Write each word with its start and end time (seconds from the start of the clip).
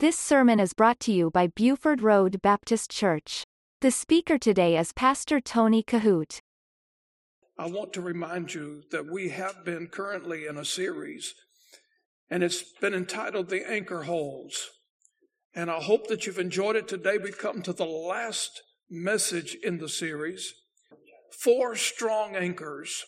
This 0.00 0.18
sermon 0.18 0.58
is 0.60 0.72
brought 0.72 0.98
to 1.00 1.12
you 1.12 1.30
by 1.30 1.48
Buford 1.48 2.00
Road 2.00 2.40
Baptist 2.40 2.90
Church. 2.90 3.44
The 3.82 3.90
speaker 3.90 4.38
today 4.38 4.78
is 4.78 4.94
Pastor 4.94 5.42
Tony 5.42 5.82
Kohout. 5.82 6.40
I 7.58 7.66
want 7.66 7.92
to 7.92 8.00
remind 8.00 8.54
you 8.54 8.84
that 8.92 9.12
we 9.12 9.28
have 9.28 9.62
been 9.62 9.88
currently 9.88 10.46
in 10.46 10.56
a 10.56 10.64
series, 10.64 11.34
and 12.30 12.42
it's 12.42 12.62
been 12.80 12.94
entitled 12.94 13.50
The 13.50 13.70
Anchor 13.70 14.04
Holds. 14.04 14.70
And 15.54 15.70
I 15.70 15.82
hope 15.82 16.06
that 16.06 16.24
you've 16.24 16.38
enjoyed 16.38 16.76
it 16.76 16.88
today. 16.88 17.18
We've 17.18 17.36
come 17.36 17.60
to 17.60 17.74
the 17.74 17.84
last 17.84 18.62
message 18.88 19.54
in 19.62 19.76
the 19.76 19.88
series 19.90 20.54
Four 21.38 21.76
Strong 21.76 22.36
Anchors 22.36 23.04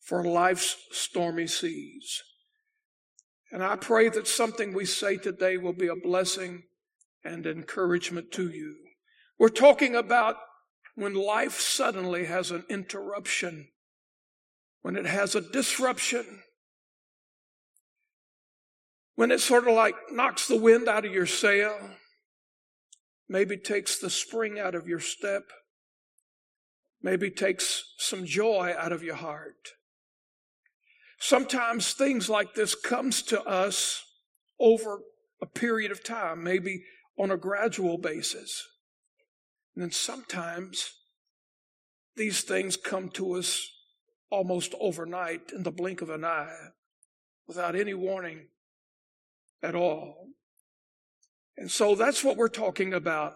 for 0.00 0.24
Life's 0.24 0.74
Stormy 0.90 1.46
Seas. 1.46 2.22
And 3.52 3.62
I 3.62 3.76
pray 3.76 4.08
that 4.08 4.26
something 4.26 4.74
we 4.74 4.84
say 4.84 5.16
today 5.16 5.56
will 5.56 5.72
be 5.72 5.86
a 5.86 5.96
blessing 5.96 6.64
and 7.24 7.46
encouragement 7.46 8.32
to 8.32 8.48
you. 8.48 8.76
We're 9.38 9.48
talking 9.48 9.94
about 9.94 10.36
when 10.94 11.14
life 11.14 11.60
suddenly 11.60 12.24
has 12.24 12.50
an 12.50 12.64
interruption, 12.68 13.68
when 14.82 14.96
it 14.96 15.06
has 15.06 15.34
a 15.34 15.40
disruption, 15.40 16.42
when 19.14 19.30
it 19.30 19.40
sort 19.40 19.66
of 19.66 19.74
like 19.74 19.94
knocks 20.10 20.46
the 20.46 20.56
wind 20.56 20.88
out 20.88 21.04
of 21.04 21.12
your 21.12 21.26
sail, 21.26 21.76
maybe 23.28 23.56
takes 23.56 23.98
the 23.98 24.10
spring 24.10 24.58
out 24.58 24.74
of 24.74 24.86
your 24.86 25.00
step, 25.00 25.44
maybe 27.02 27.30
takes 27.30 27.94
some 27.98 28.24
joy 28.24 28.74
out 28.76 28.92
of 28.92 29.02
your 29.02 29.16
heart. 29.16 29.72
Sometimes 31.26 31.92
things 31.92 32.30
like 32.30 32.54
this 32.54 32.76
comes 32.76 33.20
to 33.20 33.42
us 33.42 34.04
over 34.60 35.00
a 35.42 35.46
period 35.46 35.90
of 35.90 36.04
time, 36.04 36.44
maybe 36.44 36.84
on 37.18 37.32
a 37.32 37.36
gradual 37.36 37.98
basis. 37.98 38.64
And 39.74 39.82
then 39.82 39.90
sometimes 39.90 40.92
these 42.14 42.42
things 42.42 42.76
come 42.76 43.08
to 43.14 43.32
us 43.32 43.68
almost 44.30 44.76
overnight 44.80 45.50
in 45.52 45.64
the 45.64 45.72
blink 45.72 46.00
of 46.00 46.10
an 46.10 46.24
eye 46.24 46.68
without 47.48 47.74
any 47.74 47.92
warning 47.92 48.46
at 49.64 49.74
all. 49.74 50.28
And 51.56 51.68
so 51.68 51.96
that's 51.96 52.22
what 52.22 52.36
we're 52.36 52.46
talking 52.46 52.94
about 52.94 53.34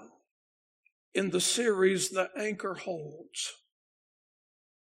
in 1.13 1.31
the 1.31 1.41
series, 1.41 2.11
The 2.11 2.31
Anchor 2.39 2.75
Holds. 2.75 3.53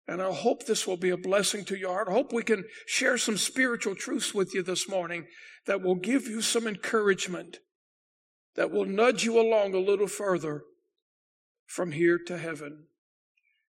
And 0.07 0.21
I 0.21 0.31
hope 0.31 0.65
this 0.65 0.87
will 0.87 0.97
be 0.97 1.09
a 1.09 1.17
blessing 1.17 1.65
to 1.65 1.77
your 1.77 1.91
heart. 1.91 2.07
I 2.07 2.13
hope 2.13 2.31
we 2.31 2.43
can 2.43 2.63
share 2.85 3.17
some 3.17 3.37
spiritual 3.37 3.93
truths 3.93 4.33
with 4.33 4.53
you 4.53 4.63
this 4.63 4.87
morning 4.87 5.27
that 5.65 5.81
will 5.81 5.95
give 5.95 6.27
you 6.27 6.41
some 6.41 6.65
encouragement, 6.65 7.57
that 8.55 8.71
will 8.71 8.85
nudge 8.85 9.25
you 9.25 9.39
along 9.39 9.73
a 9.73 9.79
little 9.79 10.07
further 10.07 10.63
from 11.65 11.91
here 11.91 12.17
to 12.25 12.37
heaven. 12.37 12.85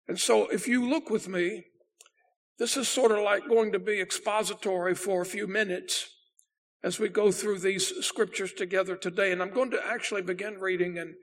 And 0.08 0.20
so 0.20 0.48
if 0.48 0.68
you 0.68 0.88
look 0.88 1.10
with 1.10 1.28
me, 1.28 1.66
this 2.60 2.78
is 2.78 2.88
sort 2.88 3.12
of 3.12 3.20
like 3.20 3.48
going 3.48 3.72
to 3.72 3.80
be 3.80 4.00
expository 4.00 4.96
for 4.96 5.22
a 5.22 5.26
few 5.26 5.48
minutes 5.48 6.10
as 6.84 7.00
we 7.00 7.10
go 7.10 7.32
through 7.32 7.60
these 7.60 8.06
scriptures 8.06 8.54
together 8.54 8.96
today. 8.96 9.32
And 9.32 9.42
I'm 9.42 9.54
going 9.54 9.72
to 9.72 9.86
actually 9.86 10.22
begin 10.22 10.60
reading 10.60 10.98
in 10.98 11.16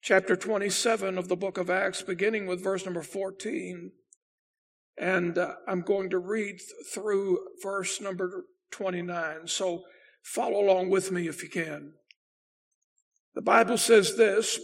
chapter 0.00 0.36
27 0.36 1.18
of 1.18 1.28
the 1.28 1.36
book 1.36 1.58
of 1.58 1.68
Acts, 1.68 2.02
beginning 2.02 2.46
with 2.46 2.62
verse 2.62 2.84
number 2.84 3.02
14. 3.02 3.90
And 4.98 5.36
uh, 5.36 5.54
I'm 5.68 5.82
going 5.82 6.10
to 6.10 6.18
read 6.18 6.60
through 6.92 7.38
verse 7.62 8.00
number 8.00 8.46
29. 8.70 9.46
So 9.46 9.82
follow 10.22 10.60
along 10.60 10.90
with 10.90 11.12
me 11.12 11.28
if 11.28 11.42
you 11.42 11.48
can. 11.48 11.92
The 13.34 13.42
Bible 13.42 13.76
says 13.76 14.16
this 14.16 14.58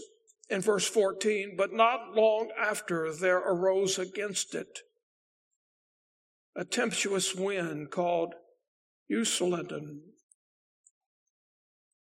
in 0.49 0.63
verse 0.63 0.87
14, 0.89 1.55
but 1.57 1.73
not 1.73 2.15
long 2.15 2.49
after 2.59 3.13
there 3.13 3.39
arose 3.39 3.99
against 3.99 4.55
it 4.55 4.81
a 6.55 6.65
tempestuous 6.65 7.35
wind 7.35 7.91
called 7.91 8.35
Euroclydon. 9.11 10.01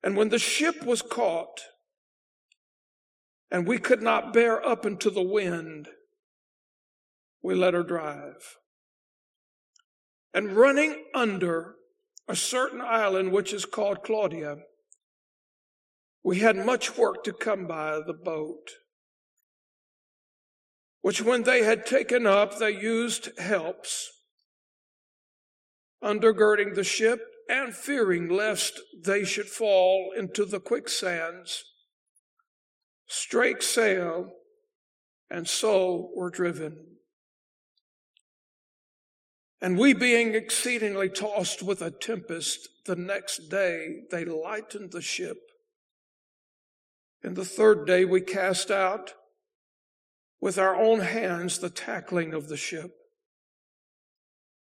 And 0.04 0.18
when 0.18 0.30
the 0.30 0.40
ship 0.40 0.84
was 0.84 1.02
caught, 1.02 1.62
and 3.50 3.68
we 3.68 3.78
could 3.78 4.02
not 4.02 4.34
bear 4.34 4.66
up 4.66 4.86
into 4.86 5.10
the 5.10 5.22
wind, 5.22 5.88
we 7.42 7.56
let 7.56 7.74
her 7.74 7.84
drive. 7.84 8.58
And 10.34 10.54
running 10.56 11.04
under 11.14 11.76
a 12.28 12.36
certain 12.36 12.82
island 12.82 13.32
which 13.32 13.54
is 13.54 13.66
called 13.66 14.04
Clauda, 14.04 14.58
we 16.24 16.40
had 16.40 16.56
much 16.56 16.98
work 16.98 17.24
to 17.24 17.34
come 17.34 17.68
by 17.68 18.00
the 18.06 18.14
boat, 18.14 18.72
which 21.02 21.22
when 21.22 21.44
they 21.44 21.64
had 21.64 21.86
taken 21.86 22.28
up, 22.28 22.60
they 22.60 22.72
used 22.72 23.38
helps, 23.40 24.10
undergirding 26.04 26.76
the 26.76 26.84
ship 26.84 27.22
and 27.50 27.76
fearing 27.76 28.30
lest 28.30 28.80
they 29.04 29.26
should 29.26 29.48
fall 29.48 30.12
into 30.16 30.46
the 30.46 30.60
quicksands, 30.60 31.64
strake 33.08 33.62
sail, 33.62 34.32
and 35.30 35.50
so 35.50 36.12
were 36.16 36.30
driven. 36.30 36.92
And 39.62 39.78
we 39.78 39.94
being 39.94 40.34
exceedingly 40.34 41.10
tossed 41.10 41.62
with 41.62 41.82
a 41.82 41.92
tempest, 41.92 42.68
the 42.86 42.96
next 42.96 43.50
day 43.50 44.02
they 44.10 44.26
lightened 44.26 44.92
the 44.92 45.02
ship. 45.02 45.38
And 47.24 47.36
the 47.36 47.46
third 47.46 47.86
day 47.86 48.04
we 48.04 48.22
cast 48.22 48.72
out 48.72 49.14
with 50.40 50.58
our 50.58 50.76
own 50.76 51.02
hands 51.02 51.60
the 51.60 51.70
tackling 51.70 52.34
of 52.34 52.48
the 52.48 52.58
ship. 52.58 52.92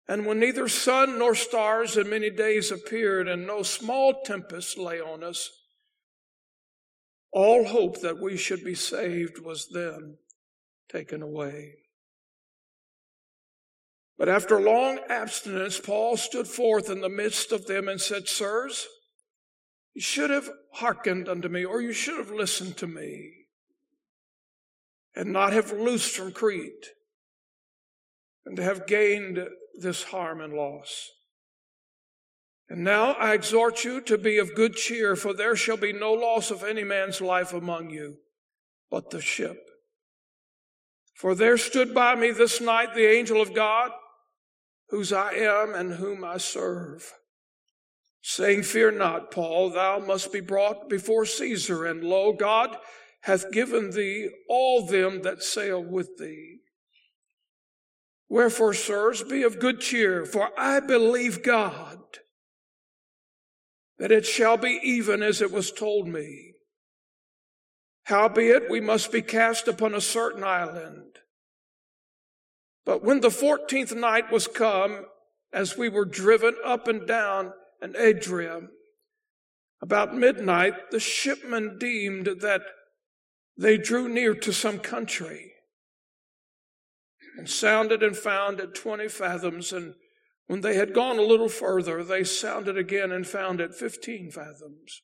And 0.07 0.27
when 0.27 0.39
neither 0.39 0.67
sun 0.67 1.17
nor 1.17 1.33
stars 1.33 1.97
in 1.97 2.07
many 2.07 2.29
days 2.29 2.71
appeared, 2.71 3.27
and 3.27 3.47
no 3.47 3.63
small 3.63 4.21
tempest 4.23 4.77
lay 4.77 5.01
on 5.01 5.23
us, 5.23 5.49
all 7.31 7.65
hope 7.65 8.01
that 8.01 8.21
we 8.21 8.37
should 8.37 8.63
be 8.63 8.75
saved 8.75 9.39
was 9.39 9.67
then 9.69 10.17
taken 10.87 11.23
away. 11.23 11.73
But 14.17 14.29
after 14.29 14.61
long 14.61 14.99
abstinence, 15.09 15.79
Paul 15.79 16.15
stood 16.17 16.47
forth 16.47 16.89
in 16.89 17.01
the 17.01 17.09
midst 17.09 17.51
of 17.51 17.67
them 17.67 17.89
and 17.89 17.99
said, 17.99 18.27
Sirs, 18.27 18.87
you 19.93 20.01
should 20.01 20.29
have 20.29 20.49
hearkened 20.73 21.27
unto 21.27 21.49
me, 21.49 21.65
or 21.65 21.81
you 21.81 21.93
should 21.93 22.17
have 22.17 22.31
listened 22.31 22.77
to 22.77 22.87
me, 22.87 23.31
and 25.15 25.31
not 25.31 25.53
have 25.53 25.71
loosed 25.71 26.15
from 26.15 26.31
Crete, 26.31 26.87
and 28.45 28.55
to 28.57 28.63
have 28.63 28.87
gained 28.87 29.39
this 29.79 30.03
harm 30.03 30.39
and 30.39 30.53
loss. 30.53 31.11
And 32.69 32.83
now 32.83 33.11
I 33.13 33.33
exhort 33.33 33.83
you 33.83 34.01
to 34.01 34.17
be 34.17 34.37
of 34.37 34.55
good 34.55 34.75
cheer, 34.75 35.15
for 35.15 35.33
there 35.33 35.55
shall 35.55 35.77
be 35.77 35.93
no 35.93 36.13
loss 36.13 36.51
of 36.51 36.63
any 36.63 36.83
man's 36.83 37.21
life 37.21 37.53
among 37.53 37.89
you, 37.89 38.17
but 38.89 39.09
the 39.09 39.21
ship. 39.21 39.57
For 41.13 41.35
there 41.35 41.57
stood 41.57 41.93
by 41.93 42.15
me 42.15 42.31
this 42.31 42.59
night 42.59 42.93
the 42.93 43.09
angel 43.09 43.41
of 43.41 43.53
God, 43.53 43.91
whose 44.89 45.11
I 45.11 45.33
am 45.33 45.73
and 45.73 45.93
whom 45.93 46.23
I 46.23 46.37
serve, 46.37 47.13
saying, 48.21 48.63
Fear 48.63 48.91
not, 48.91 49.31
Paul, 49.31 49.69
thou 49.69 49.99
must 49.99 50.31
be 50.31 50.41
brought 50.41 50.89
before 50.89 51.25
Caesar, 51.25 51.85
and 51.85 52.03
lo, 52.03 52.33
God 52.33 52.77
hath 53.21 53.51
given 53.51 53.91
thee 53.91 54.29
all 54.47 54.85
them 54.85 55.21
that 55.23 55.43
sail 55.43 55.83
with 55.83 56.17
thee. 56.17 56.59
Wherefore, 58.29 58.73
sirs, 58.73 59.23
be 59.23 59.43
of 59.43 59.59
good 59.59 59.79
cheer, 59.81 60.25
for 60.25 60.49
I 60.57 60.79
believe 60.79 61.43
God 61.43 61.99
that 63.97 64.11
it 64.11 64.25
shall 64.25 64.57
be 64.57 64.79
even 64.83 65.23
as 65.23 65.41
it 65.41 65.51
was 65.51 65.71
told 65.71 66.07
me. 66.07 66.53
Howbeit, 68.03 68.69
we 68.69 68.81
must 68.81 69.11
be 69.11 69.21
cast 69.21 69.67
upon 69.67 69.93
a 69.93 70.01
certain 70.01 70.43
island. 70.43 71.17
But 72.85 73.03
when 73.03 73.21
the 73.21 73.31
fourteenth 73.31 73.93
night 73.93 74.31
was 74.31 74.47
come, 74.47 75.05
as 75.51 75.77
we 75.77 75.89
were 75.89 76.05
driven 76.05 76.55
up 76.63 76.87
and 76.87 77.07
down 77.07 77.53
an 77.81 77.95
Adria, 77.95 78.61
about 79.81 80.15
midnight, 80.15 80.91
the 80.91 80.99
shipmen 80.99 81.77
deemed 81.79 82.41
that 82.41 82.61
they 83.57 83.77
drew 83.77 84.09
near 84.09 84.33
to 84.33 84.51
some 84.51 84.79
country 84.79 85.53
and 87.37 87.49
sounded 87.49 88.01
and 88.01 88.15
found 88.15 88.59
it 88.59 88.73
20 88.75 89.07
fathoms. 89.09 89.73
And 89.73 89.95
when 90.47 90.61
they 90.61 90.75
had 90.75 90.93
gone 90.93 91.17
a 91.17 91.23
little 91.23 91.49
further, 91.49 92.03
they 92.03 92.23
sounded 92.23 92.77
again 92.77 93.11
and 93.11 93.27
found 93.27 93.59
it 93.59 93.75
15 93.75 94.31
fathoms. 94.31 95.01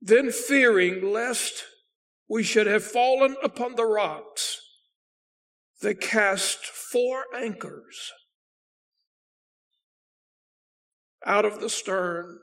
Then 0.00 0.30
fearing 0.30 1.12
lest 1.12 1.64
we 2.28 2.42
should 2.42 2.66
have 2.66 2.84
fallen 2.84 3.36
upon 3.42 3.74
the 3.74 3.86
rocks, 3.86 4.53
they 5.82 5.94
cast 5.94 6.64
four 6.64 7.24
anchors 7.34 8.12
out 11.26 11.44
of 11.44 11.60
the 11.60 11.70
stern 11.70 12.38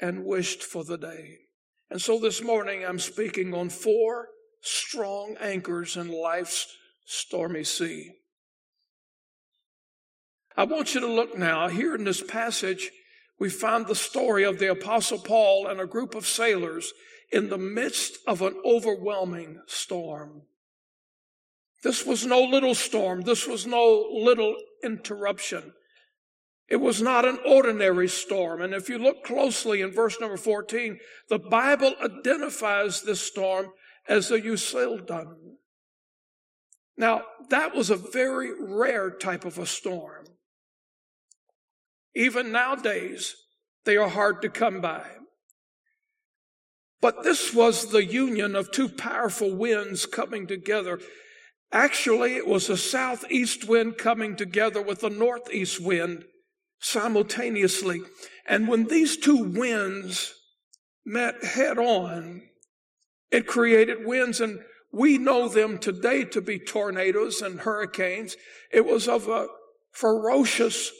and 0.00 0.24
wished 0.24 0.62
for 0.62 0.84
the 0.84 0.98
day. 0.98 1.38
And 1.90 2.00
so 2.00 2.18
this 2.18 2.42
morning 2.42 2.84
I'm 2.84 2.98
speaking 2.98 3.54
on 3.54 3.70
four 3.70 4.28
strong 4.60 5.36
anchors 5.40 5.96
in 5.96 6.08
life's 6.08 6.66
stormy 7.06 7.64
sea. 7.64 8.12
I 10.56 10.64
want 10.64 10.94
you 10.94 11.00
to 11.00 11.06
look 11.06 11.38
now. 11.38 11.68
Here 11.68 11.94
in 11.94 12.04
this 12.04 12.22
passage, 12.22 12.90
we 13.38 13.48
find 13.48 13.86
the 13.86 13.94
story 13.94 14.44
of 14.44 14.58
the 14.58 14.70
Apostle 14.70 15.18
Paul 15.18 15.68
and 15.68 15.80
a 15.80 15.86
group 15.86 16.14
of 16.14 16.26
sailors 16.26 16.92
in 17.30 17.48
the 17.48 17.58
midst 17.58 18.18
of 18.26 18.42
an 18.42 18.56
overwhelming 18.64 19.60
storm. 19.66 20.42
This 21.82 22.04
was 22.04 22.26
no 22.26 22.40
little 22.40 22.74
storm. 22.74 23.22
This 23.22 23.46
was 23.46 23.66
no 23.66 24.08
little 24.12 24.56
interruption. 24.82 25.72
It 26.68 26.76
was 26.76 27.00
not 27.00 27.24
an 27.24 27.38
ordinary 27.46 28.08
storm. 28.08 28.60
And 28.60 28.74
if 28.74 28.88
you 28.88 28.98
look 28.98 29.24
closely 29.24 29.80
in 29.80 29.90
verse 29.90 30.20
number 30.20 30.36
14, 30.36 30.98
the 31.28 31.38
Bible 31.38 31.94
identifies 32.02 33.02
this 33.02 33.20
storm 33.20 33.68
as 34.08 34.28
the 34.28 34.40
Euroclydon. 34.40 35.34
Now, 36.96 37.22
that 37.50 37.74
was 37.74 37.90
a 37.90 37.96
very 37.96 38.50
rare 38.60 39.10
type 39.10 39.44
of 39.44 39.56
a 39.58 39.66
storm. 39.66 40.26
Even 42.14 42.50
nowadays, 42.50 43.36
they 43.84 43.96
are 43.96 44.08
hard 44.08 44.42
to 44.42 44.48
come 44.48 44.80
by. 44.80 45.06
But 47.00 47.22
this 47.22 47.54
was 47.54 47.92
the 47.92 48.04
union 48.04 48.56
of 48.56 48.72
two 48.72 48.88
powerful 48.88 49.54
winds 49.54 50.04
coming 50.04 50.48
together. 50.48 50.98
Actually, 51.70 52.36
it 52.36 52.46
was 52.46 52.68
a 52.68 52.76
southeast 52.76 53.68
wind 53.68 53.98
coming 53.98 54.36
together 54.36 54.80
with 54.80 55.02
a 55.02 55.10
northeast 55.10 55.80
wind 55.80 56.24
simultaneously. 56.80 58.00
And 58.46 58.68
when 58.68 58.84
these 58.84 59.16
two 59.16 59.44
winds 59.44 60.34
met 61.04 61.44
head 61.44 61.78
on, 61.78 62.42
it 63.30 63.46
created 63.46 64.06
winds 64.06 64.40
and 64.40 64.60
we 64.90 65.18
know 65.18 65.48
them 65.48 65.78
today 65.78 66.24
to 66.24 66.40
be 66.40 66.58
tornadoes 66.58 67.42
and 67.42 67.60
hurricanes. 67.60 68.36
It 68.72 68.86
was 68.86 69.06
of 69.06 69.28
a 69.28 69.48
ferocious 69.90 70.90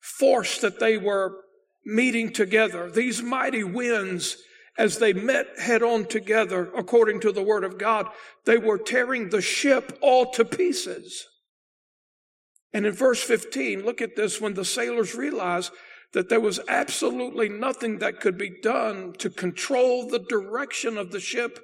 force 0.00 0.58
that 0.58 0.80
they 0.80 0.98
were 0.98 1.44
meeting 1.84 2.32
together. 2.32 2.90
These 2.90 3.22
mighty 3.22 3.62
winds, 3.62 4.36
as 4.78 4.98
they 4.98 5.12
met 5.12 5.58
head 5.58 5.82
on 5.82 6.04
together, 6.04 6.70
according 6.76 7.20
to 7.20 7.32
the 7.32 7.42
word 7.42 7.64
of 7.64 7.78
God, 7.78 8.08
they 8.44 8.58
were 8.58 8.78
tearing 8.78 9.30
the 9.30 9.40
ship 9.40 9.98
all 10.00 10.30
to 10.32 10.44
pieces. 10.44 11.26
And 12.72 12.84
in 12.84 12.92
verse 12.92 13.22
15, 13.22 13.84
look 13.84 14.02
at 14.02 14.16
this 14.16 14.40
when 14.40 14.54
the 14.54 14.64
sailors 14.64 15.14
realized 15.14 15.72
that 16.12 16.28
there 16.28 16.40
was 16.40 16.60
absolutely 16.68 17.48
nothing 17.48 17.98
that 17.98 18.20
could 18.20 18.38
be 18.38 18.60
done 18.62 19.12
to 19.18 19.30
control 19.30 20.06
the 20.06 20.18
direction 20.18 20.96
of 20.98 21.10
the 21.10 21.20
ship, 21.20 21.58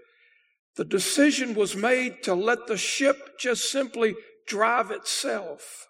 the 0.77 0.85
decision 0.85 1.55
was 1.55 1.77
made 1.77 2.23
to 2.23 2.35
let 2.35 2.67
the 2.67 2.77
ship 2.77 3.39
just 3.39 3.71
simply 3.71 4.15
drive 4.47 4.91
itself. 4.91 5.89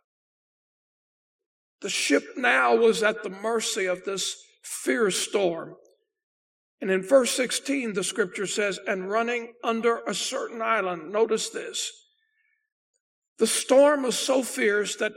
The 1.80 1.88
ship 1.88 2.24
now 2.36 2.76
was 2.76 3.02
at 3.02 3.22
the 3.22 3.30
mercy 3.30 3.86
of 3.86 4.04
this 4.04 4.36
fierce 4.62 5.18
storm. 5.18 5.74
And 6.82 6.90
in 6.90 7.00
verse 7.00 7.30
16, 7.30 7.92
the 7.92 8.02
scripture 8.02 8.46
says, 8.46 8.80
and 8.88 9.08
running 9.08 9.52
under 9.62 10.00
a 10.04 10.12
certain 10.12 10.60
island. 10.60 11.12
Notice 11.12 11.48
this. 11.48 11.92
The 13.38 13.46
storm 13.46 14.02
was 14.02 14.18
so 14.18 14.42
fierce 14.42 14.96
that 14.96 15.12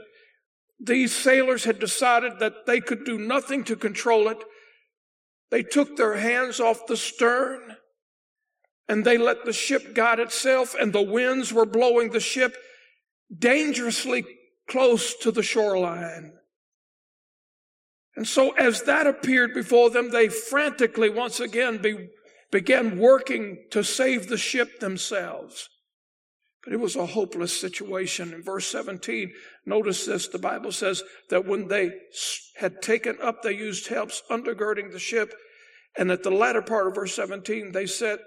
these 0.78 1.12
sailors 1.12 1.64
had 1.64 1.80
decided 1.80 2.38
that 2.38 2.66
they 2.66 2.80
could 2.80 3.04
do 3.04 3.18
nothing 3.18 3.64
to 3.64 3.74
control 3.74 4.28
it. 4.28 4.38
They 5.50 5.64
took 5.64 5.96
their 5.96 6.16
hands 6.16 6.60
off 6.60 6.86
the 6.86 6.96
stern 6.96 7.76
and 8.88 9.04
they 9.04 9.18
let 9.18 9.44
the 9.44 9.52
ship 9.52 9.92
guide 9.92 10.20
itself, 10.20 10.76
and 10.80 10.92
the 10.92 11.02
winds 11.02 11.52
were 11.52 11.66
blowing 11.66 12.10
the 12.10 12.20
ship 12.20 12.56
dangerously 13.36 14.24
close 14.68 15.16
to 15.16 15.32
the 15.32 15.42
shoreline. 15.42 16.35
And 18.16 18.26
so 18.26 18.52
as 18.52 18.82
that 18.82 19.06
appeared 19.06 19.52
before 19.52 19.90
them, 19.90 20.10
they 20.10 20.28
frantically 20.28 21.10
once 21.10 21.38
again 21.38 21.78
be, 21.78 22.08
began 22.50 22.98
working 22.98 23.58
to 23.70 23.84
save 23.84 24.28
the 24.28 24.38
ship 24.38 24.80
themselves. 24.80 25.68
But 26.64 26.72
it 26.72 26.80
was 26.80 26.96
a 26.96 27.06
hopeless 27.06 27.58
situation. 27.58 28.32
In 28.32 28.42
verse 28.42 28.66
17, 28.66 29.32
notice 29.66 30.06
this, 30.06 30.28
the 30.28 30.38
Bible 30.38 30.72
says 30.72 31.02
that 31.28 31.46
when 31.46 31.68
they 31.68 31.92
had 32.56 32.82
taken 32.82 33.18
up, 33.22 33.42
they 33.42 33.52
used 33.52 33.88
helps 33.88 34.22
undergirding 34.30 34.90
the 34.90 34.98
ship. 34.98 35.34
And 35.96 36.10
at 36.10 36.22
the 36.22 36.30
latter 36.30 36.62
part 36.62 36.88
of 36.88 36.94
verse 36.94 37.14
17, 37.14 37.72
they 37.72 37.86
said, 37.86 38.18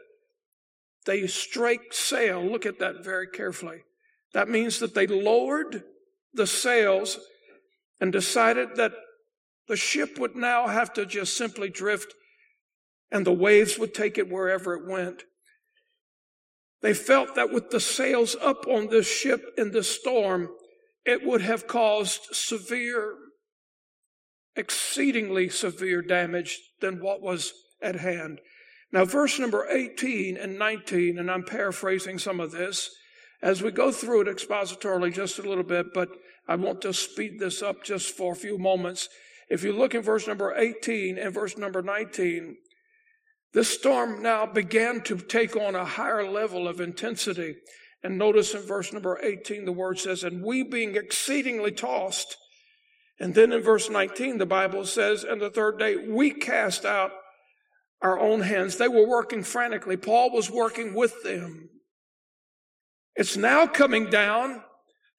they 1.05 1.27
strake 1.27 1.93
sail. 1.93 2.43
Look 2.43 2.65
at 2.65 2.79
that 2.79 3.03
very 3.03 3.27
carefully. 3.27 3.81
That 4.33 4.47
means 4.47 4.79
that 4.79 4.93
they 4.93 5.07
lowered 5.07 5.83
the 6.33 6.47
sails 6.47 7.19
and 7.99 8.11
decided 8.11 8.75
that 8.75 8.93
the 9.69 9.77
ship 9.77 10.19
would 10.19 10.35
now 10.35 10.67
have 10.67 10.91
to 10.93 11.05
just 11.05 11.37
simply 11.37 11.69
drift 11.69 12.13
and 13.11 13.25
the 13.25 13.31
waves 13.31 13.79
would 13.79 13.93
take 13.93 14.17
it 14.17 14.29
wherever 14.29 14.73
it 14.73 14.85
went. 14.85 15.23
They 16.81 16.93
felt 16.93 17.35
that 17.35 17.53
with 17.53 17.69
the 17.69 17.79
sails 17.79 18.35
up 18.41 18.65
on 18.67 18.87
this 18.87 19.07
ship 19.07 19.43
in 19.57 19.71
the 19.71 19.83
storm, 19.83 20.49
it 21.05 21.25
would 21.25 21.41
have 21.41 21.67
caused 21.67 22.21
severe, 22.31 23.15
exceedingly 24.55 25.49
severe 25.49 26.01
damage 26.01 26.59
than 26.81 27.01
what 27.01 27.21
was 27.21 27.53
at 27.81 27.95
hand. 27.95 28.39
Now, 28.91 29.05
verse 29.05 29.37
number 29.37 29.67
18 29.69 30.35
and 30.35 30.57
19, 30.57 31.19
and 31.19 31.29
I'm 31.29 31.43
paraphrasing 31.43 32.17
some 32.17 32.39
of 32.39 32.51
this 32.51 32.89
as 33.41 33.61
we 33.61 33.71
go 33.71 33.91
through 33.91 34.21
it 34.21 34.27
expositorily 34.27 35.13
just 35.13 35.37
a 35.37 35.43
little 35.43 35.63
bit, 35.63 35.93
but 35.93 36.09
I 36.47 36.55
want 36.55 36.81
to 36.81 36.93
speed 36.93 37.39
this 37.39 37.61
up 37.61 37.83
just 37.83 38.15
for 38.15 38.33
a 38.33 38.35
few 38.35 38.57
moments. 38.57 39.09
If 39.49 39.63
you 39.63 39.73
look 39.73 39.95
in 39.95 40.01
verse 40.01 40.27
number 40.27 40.53
18 40.55 41.17
and 41.17 41.33
verse 41.33 41.57
number 41.57 41.81
19, 41.81 42.57
this 43.53 43.69
storm 43.69 44.21
now 44.21 44.45
began 44.45 45.01
to 45.01 45.17
take 45.17 45.55
on 45.55 45.75
a 45.75 45.85
higher 45.85 46.29
level 46.29 46.67
of 46.67 46.79
intensity. 46.79 47.55
And 48.03 48.17
notice 48.17 48.53
in 48.53 48.61
verse 48.61 48.93
number 48.93 49.19
18, 49.21 49.65
the 49.65 49.71
word 49.71 49.99
says, 49.99 50.23
and 50.23 50.43
we 50.43 50.63
being 50.63 50.95
exceedingly 50.95 51.71
tossed. 51.71 52.37
And 53.19 53.33
then 53.33 53.51
in 53.51 53.61
verse 53.61 53.89
19, 53.89 54.37
the 54.37 54.45
Bible 54.45 54.85
says, 54.85 55.23
and 55.23 55.41
the 55.41 55.49
third 55.49 55.79
day, 55.79 55.95
we 55.95 56.31
cast 56.31 56.85
out 56.85 57.11
our 58.01 58.19
own 58.19 58.41
hands. 58.41 58.77
They 58.77 58.87
were 58.87 59.07
working 59.07 59.43
frantically. 59.43 59.97
Paul 59.97 60.31
was 60.31 60.49
working 60.49 60.93
with 60.93 61.23
them. 61.23 61.69
It's 63.15 63.35
now 63.35 63.67
coming 63.67 64.09
down 64.09 64.63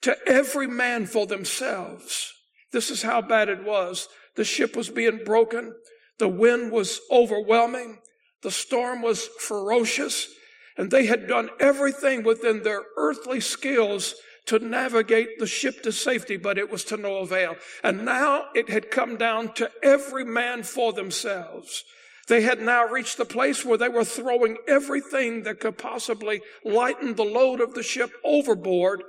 to 0.03 0.17
every 0.27 0.67
man 0.67 1.05
for 1.05 1.27
themselves. 1.27 2.33
This 2.73 2.91
is 2.91 3.03
how 3.03 3.21
bad 3.21 3.49
it 3.49 3.65
was. 3.65 4.09
The 4.37 4.45
ship 4.45 4.77
was 4.77 4.89
being 4.89 5.25
broken. 5.25 5.75
The 6.19 6.29
wind 6.29 6.73
was 6.73 7.01
overwhelming. 7.11 7.99
The 8.43 8.51
storm 8.51 9.03
was 9.03 9.27
ferocious. 9.27 10.29
And 10.77 10.91
they 10.91 11.07
had 11.07 11.27
done 11.27 11.51
everything 11.59 12.23
within 12.23 12.63
their 12.63 12.83
earthly 12.97 13.41
skills 13.41 14.15
to 14.47 14.59
navigate 14.59 15.39
the 15.39 15.47
ship 15.47 15.83
to 15.83 15.93
safety, 15.93 16.37
but 16.37 16.59
it 16.59 16.71
was 16.71 16.85
to 16.85 16.97
no 16.97 17.19
avail. 17.19 17.57
And 17.85 18.05
now 18.05 18.47
it 18.55 18.69
had 18.69 18.91
come 18.91 19.17
down 19.17 19.53
to 19.55 19.71
every 19.83 20.25
man 20.25 20.63
for 20.63 20.93
themselves. 20.93 21.85
They 22.29 22.43
had 22.43 22.61
now 22.61 22.85
reached 22.87 23.17
the 23.17 23.25
place 23.25 23.65
where 23.65 23.79
they 23.79 23.89
were 23.89 24.05
throwing 24.05 24.57
everything 24.69 25.43
that 25.43 25.61
could 25.61 25.77
possibly 25.79 26.41
lighten 26.65 27.15
the 27.15 27.25
load 27.25 27.61
of 27.61 27.75
the 27.75 27.83
ship 27.83 28.13
overboard. 28.25 29.03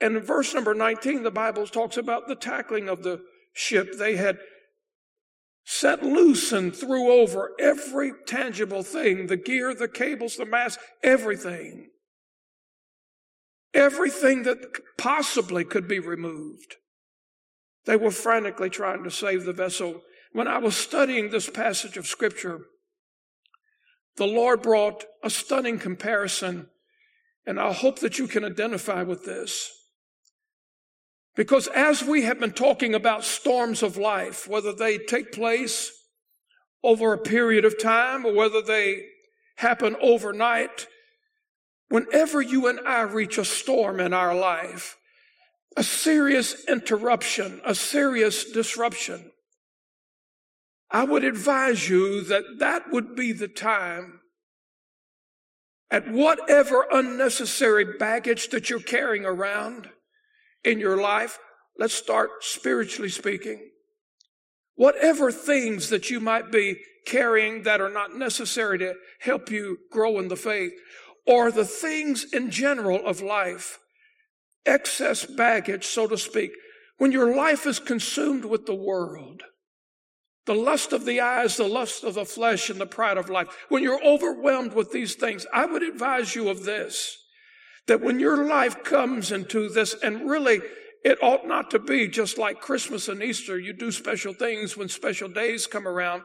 And 0.00 0.16
in 0.16 0.22
verse 0.22 0.52
number 0.52 0.74
19, 0.74 1.22
the 1.22 1.30
Bible 1.30 1.66
talks 1.66 1.96
about 1.96 2.28
the 2.28 2.34
tackling 2.34 2.88
of 2.88 3.02
the 3.02 3.22
ship, 3.56 3.98
they 3.98 4.16
had 4.16 4.38
set 5.64 6.02
loose 6.02 6.52
and 6.52 6.74
threw 6.74 7.10
over 7.10 7.52
every 7.58 8.12
tangible 8.26 8.82
thing 8.82 9.26
the 9.26 9.36
gear, 9.36 9.74
the 9.74 9.88
cables, 9.88 10.36
the 10.36 10.46
mast, 10.46 10.78
everything. 11.02 11.88
Everything 13.74 14.44
that 14.44 14.58
possibly 14.96 15.64
could 15.64 15.88
be 15.88 15.98
removed. 15.98 16.76
They 17.84 17.96
were 17.96 18.10
frantically 18.10 18.70
trying 18.70 19.04
to 19.04 19.10
save 19.10 19.44
the 19.44 19.52
vessel. 19.52 20.02
When 20.32 20.48
I 20.48 20.58
was 20.58 20.76
studying 20.76 21.30
this 21.30 21.50
passage 21.50 21.96
of 21.96 22.06
Scripture, 22.06 22.60
the 24.16 24.26
Lord 24.26 24.62
brought 24.62 25.04
a 25.22 25.30
stunning 25.30 25.78
comparison, 25.78 26.68
and 27.46 27.60
I 27.60 27.72
hope 27.72 27.98
that 28.00 28.18
you 28.18 28.26
can 28.26 28.44
identify 28.44 29.02
with 29.02 29.24
this. 29.24 29.70
Because 31.36 31.68
as 31.68 32.02
we 32.02 32.22
have 32.22 32.40
been 32.40 32.52
talking 32.52 32.94
about 32.94 33.22
storms 33.22 33.82
of 33.82 33.98
life, 33.98 34.48
whether 34.48 34.72
they 34.72 34.96
take 34.96 35.32
place 35.32 35.92
over 36.82 37.12
a 37.12 37.18
period 37.18 37.66
of 37.66 37.78
time 37.78 38.24
or 38.24 38.34
whether 38.34 38.62
they 38.62 39.04
happen 39.56 39.96
overnight, 40.00 40.86
whenever 41.88 42.40
you 42.40 42.68
and 42.68 42.80
I 42.80 43.02
reach 43.02 43.36
a 43.36 43.44
storm 43.44 44.00
in 44.00 44.14
our 44.14 44.34
life, 44.34 44.96
a 45.76 45.82
serious 45.82 46.64
interruption, 46.64 47.60
a 47.66 47.74
serious 47.74 48.50
disruption, 48.50 49.30
I 50.90 51.04
would 51.04 51.24
advise 51.24 51.86
you 51.86 52.22
that 52.24 52.44
that 52.60 52.90
would 52.90 53.14
be 53.14 53.32
the 53.32 53.48
time 53.48 54.20
at 55.90 56.10
whatever 56.10 56.86
unnecessary 56.90 57.84
baggage 57.98 58.48
that 58.48 58.70
you're 58.70 58.80
carrying 58.80 59.26
around 59.26 59.90
in 60.66 60.80
your 60.80 61.00
life. 61.00 61.38
Let's 61.78 61.94
start 61.94 62.30
spiritually 62.40 63.08
speaking. 63.08 63.70
Whatever 64.74 65.32
things 65.32 65.88
that 65.88 66.10
you 66.10 66.20
might 66.20 66.50
be 66.52 66.76
carrying 67.06 67.62
that 67.62 67.80
are 67.80 67.90
not 67.90 68.16
necessary 68.16 68.78
to 68.78 68.94
help 69.20 69.50
you 69.50 69.78
grow 69.90 70.18
in 70.18 70.28
the 70.28 70.36
faith, 70.36 70.72
or 71.26 71.50
the 71.50 71.64
things 71.64 72.24
in 72.32 72.50
general 72.50 73.06
of 73.06 73.22
life, 73.22 73.78
excess 74.66 75.24
baggage, 75.24 75.86
so 75.86 76.06
to 76.08 76.18
speak, 76.18 76.50
when 76.98 77.12
your 77.12 77.34
life 77.34 77.66
is 77.66 77.78
consumed 77.78 78.44
with 78.44 78.66
the 78.66 78.74
world, 78.74 79.44
the 80.46 80.54
lust 80.54 80.92
of 80.92 81.04
the 81.04 81.20
eyes, 81.20 81.56
the 81.56 81.68
lust 81.68 82.04
of 82.04 82.14
the 82.14 82.24
flesh, 82.24 82.68
and 82.68 82.80
the 82.80 82.86
pride 82.86 83.18
of 83.18 83.30
life, 83.30 83.48
when 83.68 83.82
you're 83.82 84.04
overwhelmed 84.04 84.74
with 84.74 84.92
these 84.92 85.14
things, 85.14 85.46
I 85.52 85.66
would 85.66 85.82
advise 85.82 86.34
you 86.34 86.48
of 86.48 86.64
this 86.64 87.18
that 87.86 88.00
when 88.00 88.18
your 88.18 88.46
life 88.46 88.82
comes 88.84 89.32
into 89.32 89.68
this, 89.68 89.94
and 90.02 90.28
really 90.28 90.60
it 91.04 91.22
ought 91.22 91.46
not 91.46 91.70
to 91.70 91.78
be 91.78 92.08
just 92.08 92.36
like 92.36 92.60
Christmas 92.60 93.08
and 93.08 93.22
Easter, 93.22 93.58
you 93.58 93.72
do 93.72 93.92
special 93.92 94.34
things 94.34 94.76
when 94.76 94.88
special 94.88 95.28
days 95.28 95.66
come 95.66 95.86
around. 95.86 96.22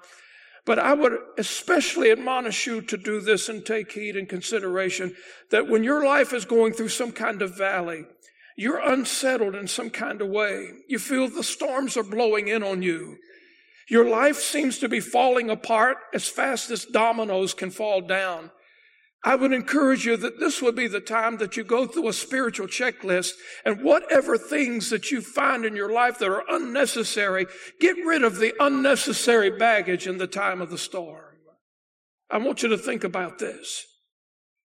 But 0.65 0.79
I 0.79 0.93
would 0.93 1.17
especially 1.37 2.11
admonish 2.11 2.67
you 2.67 2.81
to 2.81 2.97
do 2.97 3.19
this 3.19 3.49
and 3.49 3.65
take 3.65 3.91
heed 3.91 4.15
and 4.15 4.29
consideration 4.29 5.15
that 5.49 5.67
when 5.67 5.83
your 5.83 6.05
life 6.05 6.33
is 6.33 6.45
going 6.45 6.73
through 6.73 6.89
some 6.89 7.11
kind 7.11 7.41
of 7.41 7.57
valley, 7.57 8.05
you're 8.55 8.79
unsettled 8.79 9.55
in 9.55 9.67
some 9.67 9.89
kind 9.89 10.21
of 10.21 10.29
way. 10.29 10.69
You 10.87 10.99
feel 10.99 11.27
the 11.27 11.43
storms 11.43 11.97
are 11.97 12.03
blowing 12.03 12.47
in 12.47 12.63
on 12.63 12.81
you. 12.81 13.17
Your 13.87 14.07
life 14.07 14.37
seems 14.37 14.77
to 14.79 14.89
be 14.89 14.99
falling 14.99 15.49
apart 15.49 15.97
as 16.13 16.27
fast 16.27 16.69
as 16.69 16.85
dominoes 16.85 17.53
can 17.53 17.71
fall 17.71 18.01
down. 18.01 18.51
I 19.23 19.35
would 19.35 19.53
encourage 19.53 20.05
you 20.05 20.17
that 20.17 20.39
this 20.39 20.61
would 20.61 20.75
be 20.75 20.87
the 20.87 20.99
time 20.99 21.37
that 21.37 21.55
you 21.55 21.63
go 21.63 21.85
through 21.85 22.07
a 22.07 22.13
spiritual 22.13 22.65
checklist 22.65 23.33
and 23.63 23.83
whatever 23.83 24.35
things 24.35 24.89
that 24.89 25.11
you 25.11 25.21
find 25.21 25.63
in 25.63 25.75
your 25.75 25.91
life 25.91 26.17
that 26.19 26.29
are 26.29 26.43
unnecessary, 26.49 27.45
get 27.79 27.97
rid 28.03 28.23
of 28.23 28.37
the 28.37 28.53
unnecessary 28.59 29.51
baggage 29.51 30.07
in 30.07 30.17
the 30.17 30.25
time 30.25 30.59
of 30.59 30.71
the 30.71 30.77
storm. 30.77 31.25
I 32.31 32.39
want 32.39 32.63
you 32.63 32.69
to 32.69 32.77
think 32.77 33.03
about 33.03 33.37
this. 33.37 33.85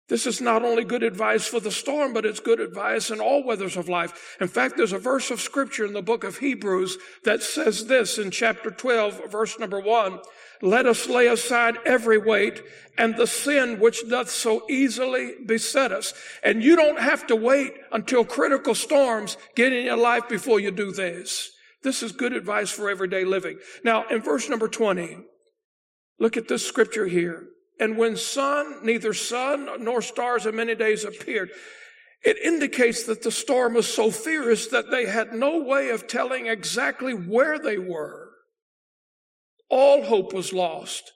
This 0.09 0.27
is 0.27 0.41
not 0.41 0.65
only 0.65 0.85
good 0.85 1.03
advice 1.03 1.47
for 1.47 1.61
the 1.61 1.71
storm, 1.71 2.15
but 2.15 2.25
it's 2.25 2.41
good 2.41 2.61
advice 2.61 3.11
in 3.11 3.21
all 3.21 3.45
weathers 3.45 3.77
of 3.77 3.91
life. 3.91 4.37
In 4.41 4.49
fact, 4.49 4.79
there's 4.79 4.95
a 4.95 4.99
verse 4.99 5.31
of 5.31 5.41
scripture 5.41 5.85
in 5.85 5.93
the 5.93 6.01
book 6.01 6.25
of 6.25 6.39
Hebrews 6.39 6.97
that 7.25 7.43
says 7.43 7.87
this 7.87 8.17
in 8.17 8.31
chapter 8.31 8.71
12, 8.71 9.31
verse 9.31 9.59
number 9.59 9.81
one. 9.81 10.21
Let 10.61 10.87
us 10.87 11.09
lay 11.09 11.29
aside 11.29 11.77
every 11.87 12.19
weight 12.19 12.63
and 12.97 13.17
the 13.17 13.27
sin 13.27 13.79
which 13.79 14.09
doth 14.09 14.29
so 14.29 14.65
easily 14.69 15.35
beset 15.47 15.93
us. 15.93 16.13
And 16.43 16.63
you 16.63 16.75
don't 16.75 16.99
have 16.99 17.27
to 17.29 17.37
wait 17.37 17.75
until 17.93 18.25
critical 18.25 18.75
storms 18.75 19.37
get 19.55 19.73
in 19.73 19.87
your 19.87 19.97
life 19.97 20.29
before 20.29 20.59
you 20.59 20.71
do 20.71 20.91
this. 20.91 21.51
This 21.85 22.03
is 22.03 22.11
good 22.11 22.33
advice 22.33 22.71
for 22.71 22.91
everyday 22.91 23.25
living. 23.25 23.59
Now, 23.85 24.07
in 24.09 24.21
verse 24.21 24.49
number 24.49 24.67
20, 24.67 25.19
look 26.19 26.37
at 26.37 26.49
this 26.49 26.67
scripture 26.67 27.07
here. 27.07 27.47
And 27.79 27.97
when 27.97 28.17
sun, 28.17 28.81
neither 28.85 29.15
sun 29.15 29.69
nor 29.85 30.03
stars 30.03 30.45
in 30.45 30.57
many 30.57 30.75
days 30.75 31.05
appeared, 31.05 31.51
it 32.25 32.37
indicates 32.39 33.05
that 33.05 33.23
the 33.23 33.31
storm 33.31 33.75
was 33.75 33.87
so 33.87 34.11
fierce 34.11 34.67
that 34.69 34.91
they 34.91 35.07
had 35.07 35.33
no 35.33 35.63
way 35.63 35.91
of 35.91 36.09
telling 36.09 36.49
exactly 36.49 37.13
where 37.13 37.61
they 37.61 37.79
were 37.79 38.28
all 39.71 40.05
hope 40.05 40.33
was 40.33 40.53
lost. 40.53 41.13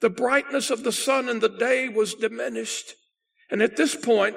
The 0.00 0.10
brightness 0.10 0.70
of 0.70 0.82
the 0.82 0.92
sun 0.92 1.28
in 1.28 1.40
the 1.40 1.48
day 1.48 1.88
was 1.88 2.14
diminished. 2.14 2.94
And 3.50 3.62
at 3.62 3.76
this 3.76 3.94
point, 3.94 4.36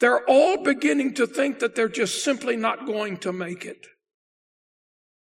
they're 0.00 0.24
all 0.28 0.62
beginning 0.62 1.14
to 1.14 1.26
think 1.26 1.58
that 1.58 1.74
they're 1.74 1.88
just 1.88 2.22
simply 2.22 2.56
not 2.56 2.86
going 2.86 3.18
to 3.18 3.32
make 3.32 3.64
it. 3.64 3.86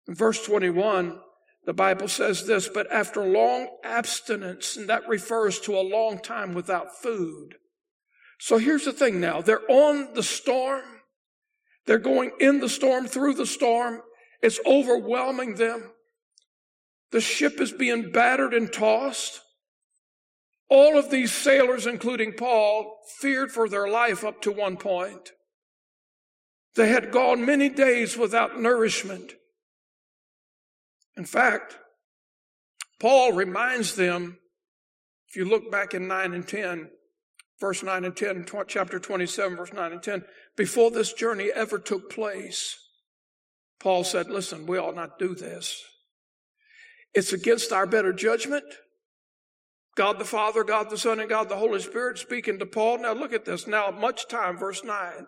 In 0.08 0.14
verse 0.14 0.44
21, 0.44 1.18
the 1.64 1.72
Bible 1.72 2.08
says 2.08 2.46
this, 2.46 2.68
but 2.68 2.90
after 2.90 3.24
long 3.24 3.68
abstinence, 3.84 4.76
and 4.76 4.88
that 4.88 5.08
refers 5.08 5.60
to 5.60 5.76
a 5.76 5.80
long 5.80 6.18
time 6.18 6.54
without 6.54 7.00
food. 7.00 7.54
So 8.40 8.58
here's 8.58 8.84
the 8.84 8.92
thing 8.92 9.20
now. 9.20 9.40
They're 9.40 9.70
on 9.70 10.14
the 10.14 10.22
storm. 10.24 10.82
They're 11.86 11.98
going 11.98 12.32
in 12.40 12.58
the 12.58 12.68
storm, 12.68 13.06
through 13.06 13.34
the 13.34 13.46
storm. 13.46 14.02
It's 14.42 14.58
overwhelming 14.66 15.54
them. 15.54 15.92
The 17.12 17.20
ship 17.20 17.60
is 17.60 17.72
being 17.72 18.10
battered 18.10 18.54
and 18.54 18.72
tossed. 18.72 19.40
All 20.68 20.98
of 20.98 21.10
these 21.10 21.30
sailors, 21.30 21.86
including 21.86 22.32
Paul, 22.32 22.98
feared 23.18 23.52
for 23.52 23.68
their 23.68 23.86
life 23.86 24.24
up 24.24 24.40
to 24.42 24.50
one 24.50 24.78
point. 24.78 25.32
They 26.74 26.88
had 26.88 27.12
gone 27.12 27.44
many 27.44 27.68
days 27.68 28.16
without 28.16 28.58
nourishment. 28.58 29.34
In 31.14 31.26
fact, 31.26 31.76
Paul 32.98 33.32
reminds 33.32 33.94
them, 33.94 34.38
if 35.28 35.36
you 35.36 35.44
look 35.44 35.70
back 35.70 35.92
in 35.92 36.08
9 36.08 36.32
and 36.32 36.48
10, 36.48 36.88
verse 37.60 37.82
9 37.82 38.06
and 38.06 38.16
10, 38.16 38.46
chapter 38.66 38.98
27, 38.98 39.56
verse 39.56 39.72
9 39.74 39.92
and 39.92 40.02
10, 40.02 40.24
before 40.56 40.90
this 40.90 41.12
journey 41.12 41.50
ever 41.54 41.78
took 41.78 42.10
place, 42.10 42.78
Paul 43.78 44.04
said, 44.04 44.30
Listen, 44.30 44.66
we 44.66 44.78
ought 44.78 44.96
not 44.96 45.18
do 45.18 45.34
this. 45.34 45.84
It's 47.14 47.32
against 47.32 47.72
our 47.72 47.86
better 47.86 48.12
judgment. 48.12 48.64
God 49.94 50.18
the 50.18 50.24
Father, 50.24 50.64
God 50.64 50.88
the 50.88 50.96
Son, 50.96 51.20
and 51.20 51.28
God 51.28 51.48
the 51.48 51.56
Holy 51.56 51.80
Spirit 51.80 52.18
speaking 52.18 52.58
to 52.58 52.66
Paul. 52.66 52.98
Now 52.98 53.12
look 53.12 53.32
at 53.32 53.44
this. 53.44 53.66
Now, 53.66 53.90
much 53.90 54.26
time, 54.28 54.56
verse 54.56 54.82
9. 54.82 55.26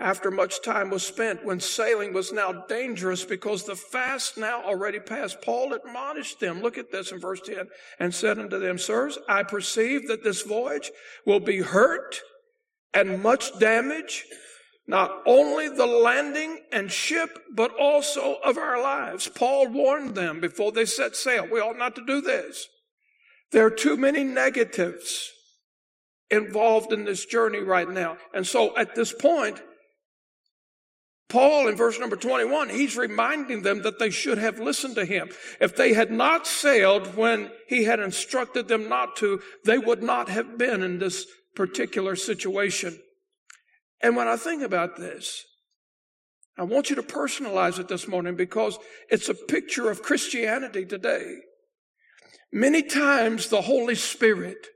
After 0.00 0.30
much 0.30 0.60
time 0.62 0.90
was 0.90 1.06
spent, 1.06 1.44
when 1.44 1.60
sailing 1.60 2.12
was 2.12 2.32
now 2.32 2.64
dangerous 2.68 3.24
because 3.24 3.64
the 3.64 3.76
fast 3.76 4.36
now 4.36 4.62
already 4.64 4.98
passed, 4.98 5.40
Paul 5.40 5.72
admonished 5.72 6.40
them. 6.40 6.62
Look 6.62 6.78
at 6.78 6.90
this 6.90 7.12
in 7.12 7.20
verse 7.20 7.40
10 7.42 7.68
and 8.00 8.12
said 8.12 8.38
unto 8.38 8.58
them, 8.58 8.76
Sirs, 8.76 9.18
I 9.28 9.44
perceive 9.44 10.08
that 10.08 10.24
this 10.24 10.42
voyage 10.42 10.90
will 11.24 11.38
be 11.38 11.58
hurt 11.58 12.20
and 12.92 13.22
much 13.22 13.56
damage 13.60 14.24
not 14.86 15.22
only 15.26 15.68
the 15.68 15.86
landing 15.86 16.60
and 16.70 16.90
ship, 16.90 17.38
but 17.54 17.72
also 17.78 18.36
of 18.44 18.58
our 18.58 18.80
lives. 18.82 19.28
Paul 19.28 19.68
warned 19.68 20.14
them 20.14 20.40
before 20.40 20.72
they 20.72 20.84
set 20.84 21.16
sail. 21.16 21.46
We 21.50 21.60
ought 21.60 21.78
not 21.78 21.94
to 21.96 22.04
do 22.04 22.20
this. 22.20 22.68
There 23.52 23.64
are 23.64 23.70
too 23.70 23.96
many 23.96 24.24
negatives 24.24 25.30
involved 26.30 26.92
in 26.92 27.04
this 27.04 27.24
journey 27.24 27.60
right 27.60 27.88
now. 27.88 28.18
And 28.34 28.46
so 28.46 28.76
at 28.76 28.94
this 28.94 29.12
point, 29.12 29.62
Paul 31.28 31.68
in 31.68 31.76
verse 31.76 31.98
number 31.98 32.16
21, 32.16 32.68
he's 32.68 32.96
reminding 32.96 33.62
them 33.62 33.82
that 33.82 33.98
they 33.98 34.10
should 34.10 34.38
have 34.38 34.60
listened 34.60 34.96
to 34.96 35.04
him. 35.04 35.30
If 35.60 35.74
they 35.76 35.94
had 35.94 36.10
not 36.10 36.46
sailed 36.46 37.16
when 37.16 37.50
he 37.66 37.84
had 37.84 38.00
instructed 38.00 38.68
them 38.68 38.88
not 38.88 39.16
to, 39.16 39.40
they 39.64 39.78
would 39.78 40.02
not 40.02 40.28
have 40.28 40.58
been 40.58 40.82
in 40.82 40.98
this 40.98 41.26
particular 41.54 42.16
situation. 42.16 42.98
And 44.04 44.16
when 44.16 44.28
I 44.28 44.36
think 44.36 44.62
about 44.62 44.96
this, 44.96 45.46
I 46.58 46.62
want 46.62 46.90
you 46.90 46.96
to 46.96 47.02
personalize 47.02 47.78
it 47.78 47.88
this 47.88 48.06
morning 48.06 48.36
because 48.36 48.78
it's 49.08 49.30
a 49.30 49.34
picture 49.34 49.90
of 49.90 50.02
Christianity 50.02 50.84
today. 50.84 51.36
Many 52.52 52.82
times 52.82 53.48
the 53.48 53.62
Holy 53.62 53.94
Spirit 53.94 54.66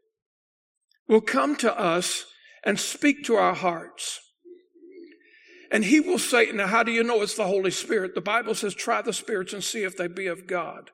will 1.09 1.21
come 1.21 1.57
to 1.57 1.79
us 1.79 2.25
and 2.65 2.81
speak 2.81 3.23
to 3.25 3.35
our 3.35 3.55
hearts. 3.55 4.19
And 5.71 5.85
he 5.85 6.01
will 6.01 6.19
say, 6.19 6.51
now 6.51 6.67
how 6.67 6.83
do 6.83 6.91
you 6.91 7.05
know 7.05 7.21
it's 7.21 7.37
the 7.37 7.45
Holy 7.45 7.71
Spirit? 7.71 8.15
The 8.15 8.23
Bible 8.23 8.55
says, 8.55 8.75
try 8.75 9.03
the 9.03 9.13
spirits 9.13 9.53
and 9.53 9.63
see 9.63 9.83
if 9.83 9.95
they 9.95 10.09
be 10.09 10.27
of 10.27 10.47
God. 10.47 10.91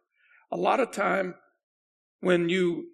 A 0.51 0.57
lot 0.57 0.81
of 0.81 0.91
time 0.91 1.37
when 2.19 2.49
you 2.49 2.89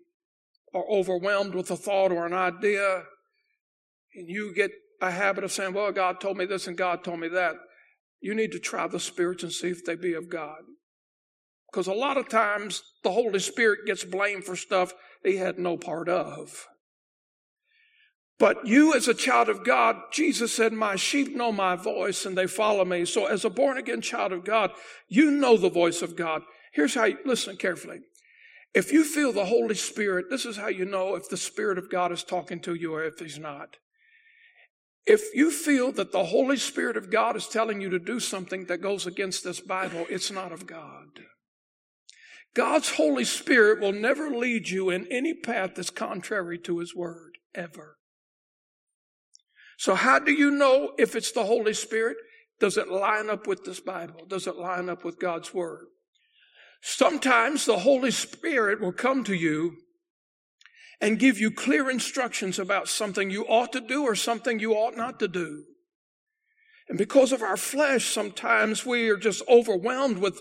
are 0.75 0.85
overwhelmed 0.91 1.55
with 1.55 1.71
a 1.71 1.77
thought 1.77 2.13
or 2.13 2.27
an 2.27 2.35
idea 2.35 3.05
and 4.15 4.29
you 4.29 4.53
get 4.55 4.71
a 5.01 5.11
habit 5.11 5.45
of 5.45 5.53
saying, 5.53 5.73
well, 5.73 5.93
God 5.93 6.21
told 6.21 6.37
me 6.37 6.45
this 6.45 6.67
and 6.67 6.77
God 6.77 7.05
told 7.05 7.21
me 7.21 7.29
that. 7.29 7.55
You 8.21 8.35
need 8.35 8.53
to 8.53 8.59
try 8.59 8.87
the 8.87 9.01
spirits 9.01 9.43
and 9.43 9.53
see 9.53 9.69
if 9.69 9.85
they 9.85 9.95
be 9.95 10.13
of 10.13 10.29
God. 10.29 10.61
Because 11.71 11.87
a 11.87 11.93
lot 11.93 12.17
of 12.17 12.29
times 12.29 12.83
the 13.03 13.13
Holy 13.13 13.39
Spirit 13.39 13.87
gets 13.87 14.05
blamed 14.05 14.45
for 14.45 14.57
stuff 14.57 14.93
he 15.25 15.37
had 15.37 15.59
no 15.59 15.77
part 15.77 16.09
of. 16.09 16.67
But 18.39 18.67
you, 18.67 18.95
as 18.95 19.07
a 19.07 19.15
child 19.15 19.51
of 19.51 19.65
God, 19.65 19.97
Jesus 20.13 20.55
said, 20.55 20.73
My 20.73 20.97
sheep 20.97 21.37
know 21.37 21.53
my 21.53 21.77
voice 21.77 22.25
and 22.25 22.37
they 22.37 22.47
follow 22.47 22.87
me. 22.87 23.05
So, 23.05 23.27
as 23.27 23.45
a 23.45 23.51
born 23.51 23.77
again 23.77 24.01
child 24.01 24.33
of 24.33 24.45
God, 24.47 24.71
you 25.09 25.31
know 25.31 25.59
the 25.59 25.69
voice 25.69 26.01
of 26.01 26.17
God. 26.17 26.43
Here's 26.73 26.95
how 26.95 27.05
you 27.05 27.19
listen 27.27 27.57
carefully. 27.57 27.99
If 28.73 28.93
you 28.93 29.05
feel 29.05 29.33
the 29.33 29.45
Holy 29.45 29.75
Spirit, 29.75 30.27
this 30.31 30.47
is 30.47 30.57
how 30.57 30.69
you 30.69 30.87
know 30.87 31.17
if 31.17 31.29
the 31.29 31.37
Spirit 31.37 31.77
of 31.77 31.91
God 31.91 32.13
is 32.13 32.25
talking 32.25 32.61
to 32.61 32.75
you 32.75 32.95
or 32.95 33.05
if 33.05 33.19
He's 33.19 33.39
not. 33.39 33.77
If 35.07 35.35
you 35.35 35.51
feel 35.51 35.93
that 35.93 36.13
the 36.13 36.27
Holy 36.27 36.57
Spirit 36.57 36.97
of 36.97 37.11
God 37.11 37.37
is 37.37 37.49
telling 37.49 37.81
you 37.81 37.89
to 37.91 37.99
do 37.99 38.21
something 38.21 38.67
that 38.67 38.83
goes 38.83 39.07
against 39.07 39.45
this 39.45 39.61
Bible, 39.61 40.07
it's 40.09 40.31
not 40.31 40.53
of 40.53 40.67
God. 40.67 41.21
God's 42.55 42.91
Holy 42.91 43.25
Spirit 43.25 43.81
will 43.81 43.93
never 43.93 44.31
lead 44.31 44.69
you 44.69 44.91
in 44.91 45.07
any 45.11 45.35
path 45.35 45.73
that's 45.77 45.91
contrary 45.91 46.59
to 46.61 46.79
His 46.79 46.95
Word, 46.95 47.39
ever. 47.55 47.97
So 49.79 49.95
how 49.95 50.19
do 50.19 50.33
you 50.33 50.51
know 50.51 50.93
if 50.99 51.17
it's 51.17 51.33
the 51.33 51.45
Holy 51.45 51.73
Spirit? 51.73 52.17
Does 52.59 52.77
it 52.77 52.89
line 52.91 53.31
up 53.31 53.47
with 53.47 53.65
this 53.65 53.81
Bible? 53.81 54.27
Does 54.29 54.47
it 54.47 54.57
line 54.57 54.91
up 54.91 55.05
with 55.05 55.19
God's 55.19 55.55
Word? 55.55 55.87
Sometimes 56.83 57.65
the 57.65 57.79
Holy 57.79 58.11
Spirit 58.11 58.81
will 58.81 58.93
come 58.93 59.25
to 59.25 59.35
you 59.35 59.77
and 61.01 61.19
give 61.19 61.39
you 61.39 61.51
clear 61.51 61.89
instructions 61.89 62.59
about 62.59 62.89
something 62.89 63.31
you 63.31 63.45
ought 63.47 63.73
to 63.73 63.81
do 63.81 64.03
or 64.03 64.15
something 64.15 64.59
you 64.59 64.73
ought 64.73 64.97
not 64.97 65.19
to 65.21 65.29
do. 65.29 65.65
And 66.89 66.99
because 66.99 67.33
of 67.33 67.43
our 67.43 67.57
flesh, 67.57 68.05
sometimes 68.05 68.85
we 68.85 69.09
are 69.09 69.17
just 69.17 69.43
overwhelmed 69.49 70.19
with 70.19 70.41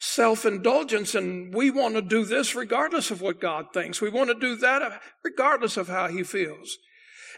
self-indulgence 0.00 1.14
and 1.14 1.52
we 1.52 1.70
want 1.70 1.94
to 1.96 2.02
do 2.02 2.24
this 2.24 2.54
regardless 2.54 3.10
of 3.10 3.20
what 3.20 3.40
God 3.40 3.66
thinks. 3.74 4.00
We 4.00 4.10
want 4.10 4.28
to 4.30 4.34
do 4.34 4.56
that 4.56 5.02
regardless 5.24 5.76
of 5.76 5.88
how 5.88 6.06
he 6.06 6.22
feels. 6.22 6.78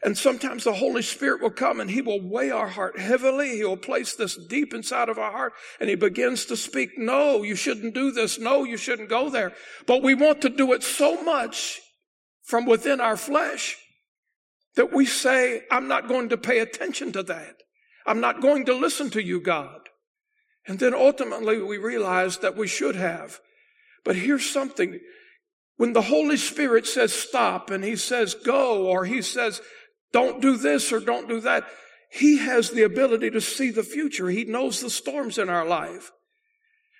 And 0.02 0.16
sometimes 0.16 0.64
the 0.64 0.72
Holy 0.72 1.02
Spirit 1.02 1.42
will 1.42 1.50
come 1.50 1.78
and 1.78 1.90
He 1.90 2.00
will 2.00 2.26
weigh 2.26 2.50
our 2.50 2.68
heart 2.68 2.98
heavily. 2.98 3.56
He 3.56 3.64
will 3.64 3.76
place 3.76 4.14
this 4.14 4.38
deep 4.48 4.72
inside 4.72 5.10
of 5.10 5.18
our 5.18 5.30
heart 5.30 5.52
and 5.78 5.90
He 5.90 5.94
begins 5.94 6.46
to 6.46 6.56
speak, 6.56 6.96
no, 6.96 7.42
you 7.42 7.54
shouldn't 7.54 7.94
do 7.94 8.10
this. 8.10 8.38
No, 8.38 8.64
you 8.64 8.78
shouldn't 8.78 9.10
go 9.10 9.28
there. 9.28 9.52
But 9.86 10.02
we 10.02 10.14
want 10.14 10.40
to 10.42 10.48
do 10.48 10.72
it 10.72 10.82
so 10.82 11.22
much 11.22 11.80
from 12.50 12.66
within 12.66 13.00
our 13.00 13.16
flesh 13.16 13.78
that 14.74 14.92
we 14.92 15.06
say, 15.06 15.62
I'm 15.70 15.86
not 15.86 16.08
going 16.08 16.30
to 16.30 16.36
pay 16.36 16.58
attention 16.58 17.12
to 17.12 17.22
that. 17.22 17.54
I'm 18.04 18.20
not 18.20 18.42
going 18.42 18.66
to 18.66 18.74
listen 18.74 19.08
to 19.10 19.22
you, 19.22 19.40
God. 19.40 19.88
And 20.66 20.78
then 20.78 20.92
ultimately 20.92 21.62
we 21.62 21.78
realize 21.78 22.38
that 22.38 22.56
we 22.56 22.66
should 22.66 22.96
have. 22.96 23.38
But 24.04 24.16
here's 24.16 24.50
something. 24.50 24.98
When 25.76 25.92
the 25.92 26.02
Holy 26.02 26.36
Spirit 26.36 26.86
says 26.86 27.12
stop 27.12 27.70
and 27.70 27.84
He 27.84 27.94
says 27.96 28.34
go 28.34 28.86
or 28.86 29.04
He 29.04 29.22
says 29.22 29.60
don't 30.12 30.42
do 30.42 30.56
this 30.56 30.92
or 30.92 30.98
don't 30.98 31.28
do 31.28 31.40
that, 31.42 31.66
He 32.10 32.38
has 32.38 32.70
the 32.70 32.82
ability 32.82 33.30
to 33.30 33.40
see 33.40 33.70
the 33.70 33.84
future. 33.84 34.28
He 34.28 34.44
knows 34.44 34.80
the 34.80 34.90
storms 34.90 35.38
in 35.38 35.48
our 35.48 35.64
life. 35.64 36.10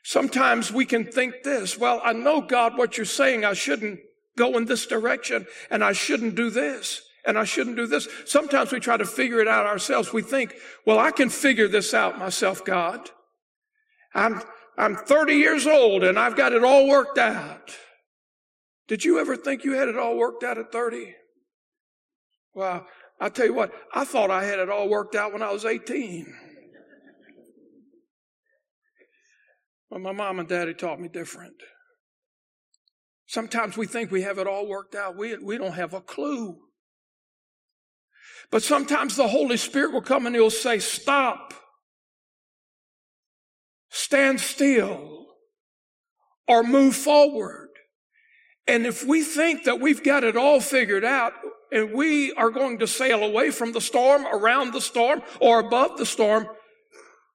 Sometimes 0.05 0.73
we 0.73 0.87
can 0.87 1.05
think 1.05 1.43
this, 1.43 1.77
well, 1.77 2.01
I 2.05 2.13
know 2.13 2.41
God 2.41 2.79
what 2.79 2.97
you're 2.97 3.05
saying. 3.05 3.45
I 3.45 3.53
shouldn't 3.53 4.01
go 4.37 4.57
in 4.57 4.65
this 4.65 4.87
direction 4.87 5.47
and 5.71 5.85
I 5.85 5.93
shouldn't 5.93 6.35
do 6.35 6.51
this 6.51 7.03
and 7.25 7.39
I 7.39 7.45
shouldn't 7.45 7.77
do 7.77 7.87
this. 7.87 8.09
Sometimes 8.27 8.73
we 8.73 8.81
try 8.81 8.97
to 8.97 9.05
figure 9.05 9.41
it 9.41 9.49
out 9.49 9.67
ourselves. 9.67 10.13
We 10.13 10.23
think, 10.23 10.55
well, 10.87 10.99
I 10.99 11.11
can 11.11 11.29
figure 11.29 11.69
this 11.69 11.93
out 11.95 12.19
myself, 12.19 12.65
God. 12.65 13.11
I'm, 14.15 14.43
I'm 14.79 14.97
30 14.97 15.35
years 15.35 15.67
old 15.67 16.05
and 16.05 16.19
I've 16.19 16.37
got 16.37 16.53
it 16.53 16.65
all 16.65 16.89
worked 16.89 17.19
out. 17.19 17.77
Did 18.89 19.05
you 19.05 19.21
ever 19.21 19.37
think 19.37 19.65
you 19.65 19.75
had 19.75 19.89
it 19.89 19.97
all 19.97 20.17
worked 20.17 20.43
out 20.43 20.59
at 20.59 20.73
30? 20.73 21.15
Well, 22.55 22.87
I 23.21 23.29
tell 23.29 23.47
you 23.47 23.55
what, 23.55 23.73
I 23.95 24.05
thought 24.05 24.31
I 24.31 24.45
had 24.45 24.59
it 24.59 24.71
all 24.71 24.89
worked 24.89 25.15
out 25.15 25.33
when 25.33 25.43
I 25.43 25.53
was 25.53 25.65
18. 25.65 26.27
But 29.91 30.01
my 30.01 30.13
mom 30.13 30.39
and 30.39 30.49
daddy 30.49 30.73
taught 30.73 31.01
me 31.01 31.09
different. 31.09 31.55
Sometimes 33.31 33.77
we 33.77 33.87
think 33.87 34.11
we 34.11 34.23
have 34.23 34.39
it 34.39 34.49
all 34.49 34.67
worked 34.67 34.97
out. 34.97 35.17
We, 35.17 35.37
we 35.37 35.57
don't 35.57 35.75
have 35.75 35.95
a 35.95 36.01
clue. 36.01 36.59
But 38.51 38.65
sometimes 38.65 39.15
the 39.15 39.29
Holy 39.29 39.57
Spirit 39.57 39.93
will 39.93 40.03
come 40.03 40.27
and 40.27 40.35
he'll 40.35 40.51
say, 40.51 40.81
stop, 40.81 41.55
stand 43.89 44.41
still, 44.41 45.29
or 46.49 46.65
move 46.65 46.97
forward. 46.97 47.69
And 48.67 48.85
if 48.85 49.07
we 49.07 49.23
think 49.23 49.63
that 49.63 49.81
we've 49.81 50.03
got 50.03 50.25
it 50.25 50.37
all 50.37 50.59
figured 50.59 51.05
out 51.05 51.35
and 51.71 51.93
we 51.93 52.33
are 52.33 52.51
going 52.51 52.81
to 52.81 52.89
sail 52.89 53.23
away 53.23 53.53
from 53.53 53.71
the 53.71 53.81
storm, 53.81 54.27
around 54.27 54.73
the 54.73 54.81
storm, 54.81 55.23
or 55.41 55.61
above 55.61 55.99
the 55.99 56.07
storm, 56.07 56.49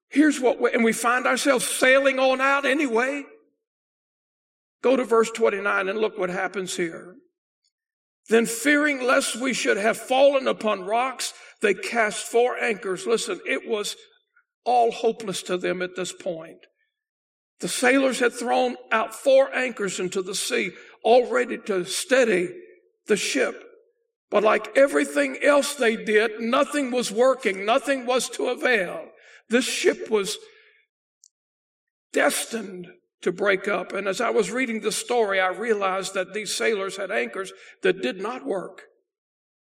here's 0.10 0.41
what 0.41 0.60
we, 0.60 0.74
and 0.74 0.84
we 0.84 0.91
find 0.91 1.26
ourselves 1.26 1.65
sailing 1.65 2.20
on 2.20 2.41
out 2.41 2.65
anyway. 2.65 3.24
Go 4.86 4.95
to 4.95 5.04
verse 5.04 5.32
29 5.32 5.89
and 5.89 5.98
look 5.98 6.15
what 6.15 6.30
happens 6.30 6.76
here. 6.76 7.15
Then 8.30 8.45
fearing 8.45 9.02
lest 9.02 9.36
we 9.36 9.52
should 9.52 9.78
have 9.78 9.98
fallen 9.98 10.48
upon 10.48 10.84
rocks, 10.84 11.34
they 11.63 11.74
cast 11.74 12.28
four 12.28 12.56
anchors. 12.60 13.08
Listen, 13.08 13.39
it 13.48 13.67
was 13.67 13.95
all 14.63 14.91
hopeless 14.91 15.41
to 15.41 15.58
them 15.58 15.82
at 15.82 15.95
this 15.95 16.13
point. 16.13 16.60
The 17.62 17.67
sailors 17.67 18.19
had 18.19 18.34
thrown 18.34 18.76
out 18.91 19.15
four 19.15 19.52
anchors 19.56 20.00
into 20.00 20.21
the 20.21 20.36
sea, 20.36 20.69
all 21.04 21.32
ready 21.32 21.58
to 21.65 21.84
steady 21.86 22.50
the 23.08 23.17
ship. 23.17 23.63
But 24.30 24.43
like 24.43 24.78
everything 24.78 25.39
else 25.41 25.74
they 25.74 25.95
did, 25.95 26.41
nothing 26.41 26.91
was 26.91 27.12
working. 27.12 27.65
Nothing 27.65 28.06
was 28.06 28.30
to 28.30 28.50
avail. 28.50 29.08
This 29.50 29.65
ship 29.65 30.12
was 30.12 30.38
destined 32.13 32.86
to 33.26 33.32
break 33.32 33.68
up. 33.68 33.92
And 33.92 34.08
as 34.08 34.22
I 34.22 34.30
was 34.30 34.52
reading 34.52 34.82
the 34.82 34.92
story, 34.92 35.40
I 35.42 35.48
realized 35.48 36.14
that 36.14 36.34
these 36.34 36.56
sailors 36.56 36.98
had 36.98 37.10
anchors 37.12 37.52
that 37.82 38.04
did 38.04 38.22
not 38.22 38.46
work. 38.46 38.84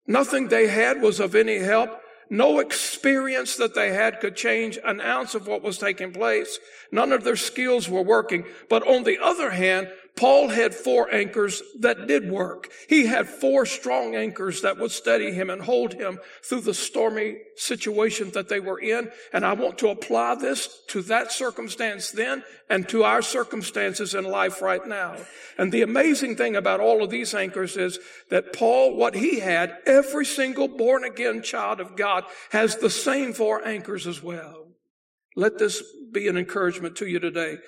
Nothing 0.08 0.48
they 0.48 0.68
had 0.68 1.02
was 1.02 1.20
of 1.20 1.36
any 1.36 1.58
help. 1.58 1.90
No 2.30 2.60
experience 2.60 3.56
that 3.56 3.74
they 3.74 3.92
had 3.92 4.20
could 4.20 4.36
change 4.36 4.78
an 4.86 5.02
ounce 5.02 5.34
of 5.34 5.48
what 5.48 5.64
was 5.64 5.80
taking 5.80 6.14
place. 6.14 6.60
None 6.92 7.12
of 7.12 7.24
their 7.24 7.36
skills 7.36 7.90
were 7.90 8.04
working. 8.04 8.46
But 8.70 8.88
on 8.88 9.04
the 9.04 9.18
other 9.18 9.50
hand, 9.50 9.90
Paul 10.20 10.50
had 10.50 10.76
four 10.76 11.10
anchors 11.14 11.64
that 11.80 12.08
did 12.08 12.30
work. 12.30 12.70
He 12.90 13.06
had 13.06 13.30
four 13.30 13.66
strong 13.66 14.18
anchors 14.18 14.64
that 14.64 14.78
would 14.78 14.92
steady 14.92 15.32
him 15.32 15.50
and 15.50 15.62
hold 15.62 15.94
him 15.94 16.20
through 16.44 16.60
the 16.60 16.74
stormy 16.74 17.38
situation 17.56 18.32
that 18.32 18.50
they 18.50 18.60
were 18.60 18.82
in. 18.82 19.12
And 19.32 19.46
I 19.46 19.54
want 19.54 19.78
to 19.78 19.88
apply 19.88 20.36
this 20.36 20.84
to 20.88 21.02
that 21.04 21.32
circumstance 21.32 22.12
then 22.12 22.44
and 22.70 22.88
to 22.90 23.06
our 23.06 23.22
circumstances 23.22 24.14
in 24.14 24.26
life 24.26 24.62
right 24.62 24.86
now. 24.86 25.16
And 25.58 25.72
the 25.72 25.84
amazing 25.84 26.36
thing 26.36 26.58
about 26.58 26.82
all 26.82 27.02
of 27.02 27.10
these 27.10 27.34
anchors 27.34 27.78
is 27.78 27.98
that 28.30 28.52
Paul, 28.52 28.98
what 28.98 29.16
he 29.16 29.40
had, 29.40 29.78
every 29.86 30.26
single 30.26 30.68
born 30.68 31.06
again 31.06 31.44
child 31.44 31.80
of 31.80 31.96
God 31.96 32.26
has 32.50 32.76
the 32.76 32.90
same 32.90 33.32
four 33.32 33.66
anchors 33.66 34.06
as 34.06 34.22
well. 34.22 34.68
Let 35.38 35.60
this 35.60 35.82
be 36.12 36.28
an 36.28 36.36
encouragement 36.36 36.98
to 36.98 37.08
you 37.08 37.20
today. 37.20 37.60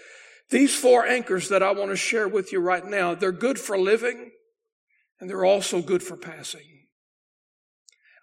These 0.51 0.75
four 0.75 1.07
anchors 1.07 1.47
that 1.47 1.63
I 1.63 1.71
want 1.71 1.91
to 1.91 1.95
share 1.95 2.27
with 2.27 2.51
you 2.51 2.59
right 2.59 2.85
now, 2.85 3.15
they're 3.15 3.31
good 3.31 3.57
for 3.57 3.77
living 3.79 4.31
and 5.19 5.29
they're 5.29 5.45
also 5.45 5.81
good 5.81 6.03
for 6.03 6.17
passing. 6.17 6.87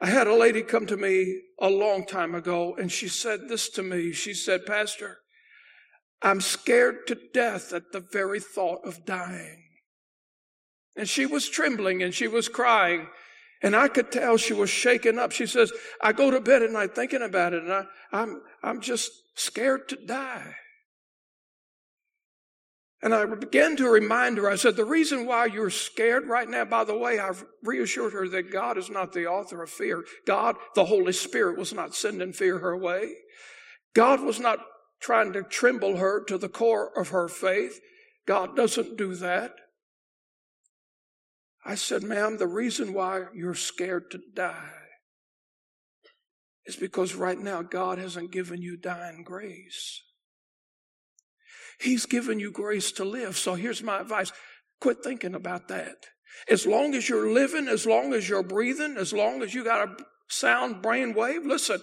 I 0.01 0.11
had 0.11 0.27
a 0.27 0.35
lady 0.35 0.63
come 0.63 0.87
to 0.87 0.97
me 0.97 1.41
a 1.59 1.71
long 1.71 2.05
time 2.05 2.35
ago 2.35 2.77
and 2.77 2.93
she 2.93 3.09
said 3.09 3.49
this 3.49 3.71
to 3.71 3.83
me. 3.83 4.13
She 4.13 4.35
said, 4.35 4.67
Pastor, 4.67 5.19
I'm 6.21 6.43
scared 6.43 7.07
to 7.07 7.19
death 7.33 7.73
at 7.73 7.93
the 7.93 8.05
very 8.13 8.41
thought 8.41 8.81
of 8.85 9.07
dying. 9.07 9.65
And 10.97 11.09
she 11.09 11.25
was 11.25 11.49
trembling 11.49 12.03
and 12.03 12.13
she 12.13 12.29
was 12.29 12.49
crying. 12.49 13.09
And 13.63 13.75
I 13.75 13.89
could 13.89 14.13
tell 14.13 14.37
she 14.37 14.53
was 14.53 14.69
shaken 14.69 15.19
up. 15.19 15.33
She 15.33 15.47
says, 15.47 15.73
I 16.03 16.13
go 16.13 16.31
to 16.31 16.41
bed 16.41 16.63
at 16.63 16.71
night 16.71 16.95
thinking 16.95 17.23
about 17.23 17.55
it 17.55 17.63
and 17.63 17.73
I, 17.73 17.85
I'm, 18.13 18.43
I'm 18.63 18.81
just 18.83 19.11
scared 19.35 19.89
to 19.89 19.97
die. 19.97 20.55
And 23.01 23.15
I 23.15 23.25
began 23.27 23.77
to 23.77 23.89
remind 23.89 24.39
her, 24.39 24.51
I 24.51 24.57
said, 24.57 24.75
the 24.75 24.85
reason 24.85 25.25
why 25.25 25.47
you're 25.47 25.71
scared 25.71 26.27
right 26.27 26.49
now, 26.49 26.65
by 26.65 26.83
the 26.83 26.99
way, 26.99 27.21
I've 27.21 27.45
reassured 27.63 28.13
her 28.13 28.29
that 28.29 28.51
God 28.51 28.77
is 28.77 28.91
not 28.91 29.13
the 29.13 29.27
author 29.27 29.63
of 29.63 29.71
fear. 29.71 30.05
God, 30.27 30.57
the 30.75 30.87
Holy 30.87 31.13
Spirit, 31.13 31.59
was 31.59 31.73
not 31.73 31.95
sending 31.95 32.33
fear 32.33 32.59
her 32.59 32.77
way. 32.77 33.15
God 33.95 34.21
was 34.23 34.41
not 34.41 34.59
trying 35.01 35.33
to 35.35 35.45
tremble 35.45 35.99
her 35.99 36.25
to 36.25 36.39
the 36.39 36.49
core 36.49 36.91
of 36.99 37.11
her 37.11 37.29
faith. 37.29 37.79
God 38.27 38.57
doesn't 38.57 38.99
do 38.99 39.15
that. 39.15 39.53
I 41.65 41.77
said, 41.77 42.03
ma'am, 42.03 42.39
the 42.39 42.49
reason 42.49 42.93
why 42.95 43.27
you're 43.33 43.55
scared 43.55 44.11
to 44.11 44.21
die 44.35 44.73
is 46.67 46.77
because 46.77 47.15
right 47.15 47.39
now 47.39 47.63
God 47.63 47.99
hasn't 47.99 48.33
given 48.33 48.61
you 48.61 48.77
dying 48.77 49.23
grace. 49.25 50.03
He's 51.81 52.07
given 52.07 52.41
you 52.41 52.51
grace 52.51 52.93
to 52.93 53.05
live. 53.05 53.37
So 53.37 53.55
here's 53.55 53.83
my 53.83 54.01
advice. 54.01 54.33
Quit 54.81 55.03
thinking 55.03 55.35
about 55.35 55.69
that. 55.69 55.97
As 56.49 56.67
long 56.67 56.95
as 56.95 57.09
you're 57.09 57.33
living, 57.33 57.69
as 57.69 57.87
long 57.87 58.13
as 58.13 58.29
you're 58.29 58.43
breathing, 58.43 58.97
as 58.97 59.13
long 59.13 59.43
as 59.43 59.55
you 59.55 59.65
got 59.65 59.89
a 59.89 59.97
sound 60.29 60.83
brain 60.83 61.15
wave, 61.15 61.45
listen, 61.45 61.81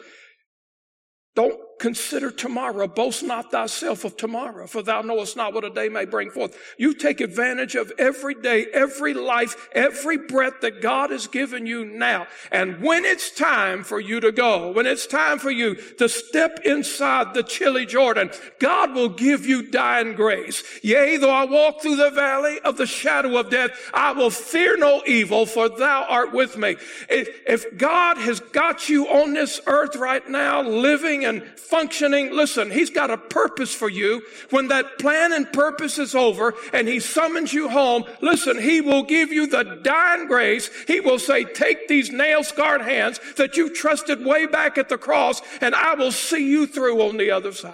don't 1.35 1.59
consider 1.77 2.31
tomorrow. 2.31 2.87
Boast 2.87 3.23
not 3.23 3.51
thyself 3.51 4.05
of 4.05 4.17
tomorrow, 4.17 4.67
for 4.67 4.81
thou 4.81 5.01
knowest 5.01 5.35
not 5.35 5.53
what 5.53 5.63
a 5.63 5.69
day 5.69 5.89
may 5.89 6.05
bring 6.05 6.29
forth. 6.29 6.57
You 6.77 6.93
take 6.93 7.21
advantage 7.21 7.75
of 7.75 7.91
every 7.97 8.35
day, 8.35 8.67
every 8.73 9.13
life, 9.13 9.69
every 9.73 10.17
breath 10.17 10.61
that 10.61 10.81
God 10.81 11.11
has 11.11 11.27
given 11.27 11.65
you 11.65 11.85
now. 11.85 12.27
And 12.51 12.81
when 12.81 13.05
it's 13.05 13.31
time 13.31 13.83
for 13.83 13.99
you 13.99 14.19
to 14.19 14.31
go, 14.31 14.71
when 14.71 14.85
it's 14.85 15.07
time 15.07 15.39
for 15.39 15.51
you 15.51 15.75
to 15.97 16.07
step 16.07 16.59
inside 16.65 17.33
the 17.33 17.43
chilly 17.43 17.85
Jordan, 17.85 18.31
God 18.59 18.93
will 18.93 19.09
give 19.09 19.45
you 19.45 19.63
dying 19.63 20.13
grace. 20.13 20.63
Yea, 20.83 21.17
though 21.17 21.29
I 21.29 21.45
walk 21.45 21.81
through 21.81 21.97
the 21.97 22.11
valley 22.11 22.59
of 22.63 22.77
the 22.77 22.87
shadow 22.87 23.37
of 23.37 23.49
death, 23.49 23.71
I 23.93 24.13
will 24.13 24.29
fear 24.29 24.77
no 24.77 25.03
evil, 25.05 25.45
for 25.45 25.69
thou 25.69 26.05
art 26.07 26.33
with 26.33 26.57
me. 26.57 26.77
If, 27.09 27.29
if 27.47 27.77
God 27.77 28.17
has 28.17 28.39
got 28.39 28.89
you 28.89 29.07
on 29.07 29.33
this 29.33 29.59
earth 29.67 29.95
right 29.95 30.27
now, 30.29 30.61
living 30.61 31.25
and 31.25 31.43
functioning, 31.69 32.31
listen, 32.31 32.71
He's 32.71 32.89
got 32.89 33.11
a 33.11 33.17
purpose 33.17 33.73
for 33.73 33.89
you. 33.89 34.21
When 34.49 34.67
that 34.69 34.99
plan 34.99 35.33
and 35.33 35.51
purpose 35.51 35.97
is 35.97 36.15
over 36.15 36.53
and 36.73 36.87
He 36.87 36.99
summons 36.99 37.53
you 37.53 37.69
home, 37.69 38.05
listen, 38.21 38.61
He 38.61 38.81
will 38.81 39.03
give 39.03 39.31
you 39.31 39.47
the 39.47 39.79
dying 39.83 40.27
grace. 40.27 40.69
He 40.87 40.99
will 40.99 41.19
say, 41.19 41.43
take 41.43 41.87
these 41.87 42.11
nail 42.11 42.43
scarred 42.43 42.81
hands 42.81 43.19
that 43.37 43.57
you 43.57 43.73
trusted 43.73 44.25
way 44.25 44.45
back 44.45 44.77
at 44.77 44.89
the 44.89 44.97
cross 44.97 45.41
and 45.61 45.75
I 45.75 45.95
will 45.95 46.11
see 46.11 46.49
you 46.49 46.67
through 46.67 47.01
on 47.01 47.17
the 47.17 47.31
other 47.31 47.51
side. 47.51 47.73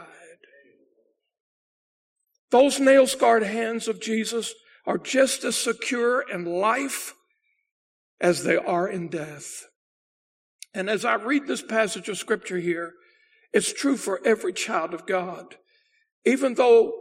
Those 2.51 2.79
nail 2.79 3.07
scarred 3.07 3.43
hands 3.43 3.87
of 3.87 4.01
Jesus 4.01 4.53
are 4.85 4.97
just 4.97 5.43
as 5.43 5.55
secure 5.55 6.21
in 6.21 6.45
life 6.45 7.13
as 8.19 8.43
they 8.43 8.57
are 8.57 8.87
in 8.87 9.07
death. 9.07 9.65
And 10.73 10.89
as 10.89 11.03
I 11.03 11.15
read 11.15 11.47
this 11.47 11.61
passage 11.61 12.07
of 12.09 12.17
scripture 12.17 12.59
here, 12.59 12.93
it's 13.53 13.73
true 13.73 13.97
for 13.97 14.21
every 14.25 14.53
child 14.53 14.93
of 14.93 15.05
God. 15.05 15.55
Even 16.25 16.55
though 16.55 16.93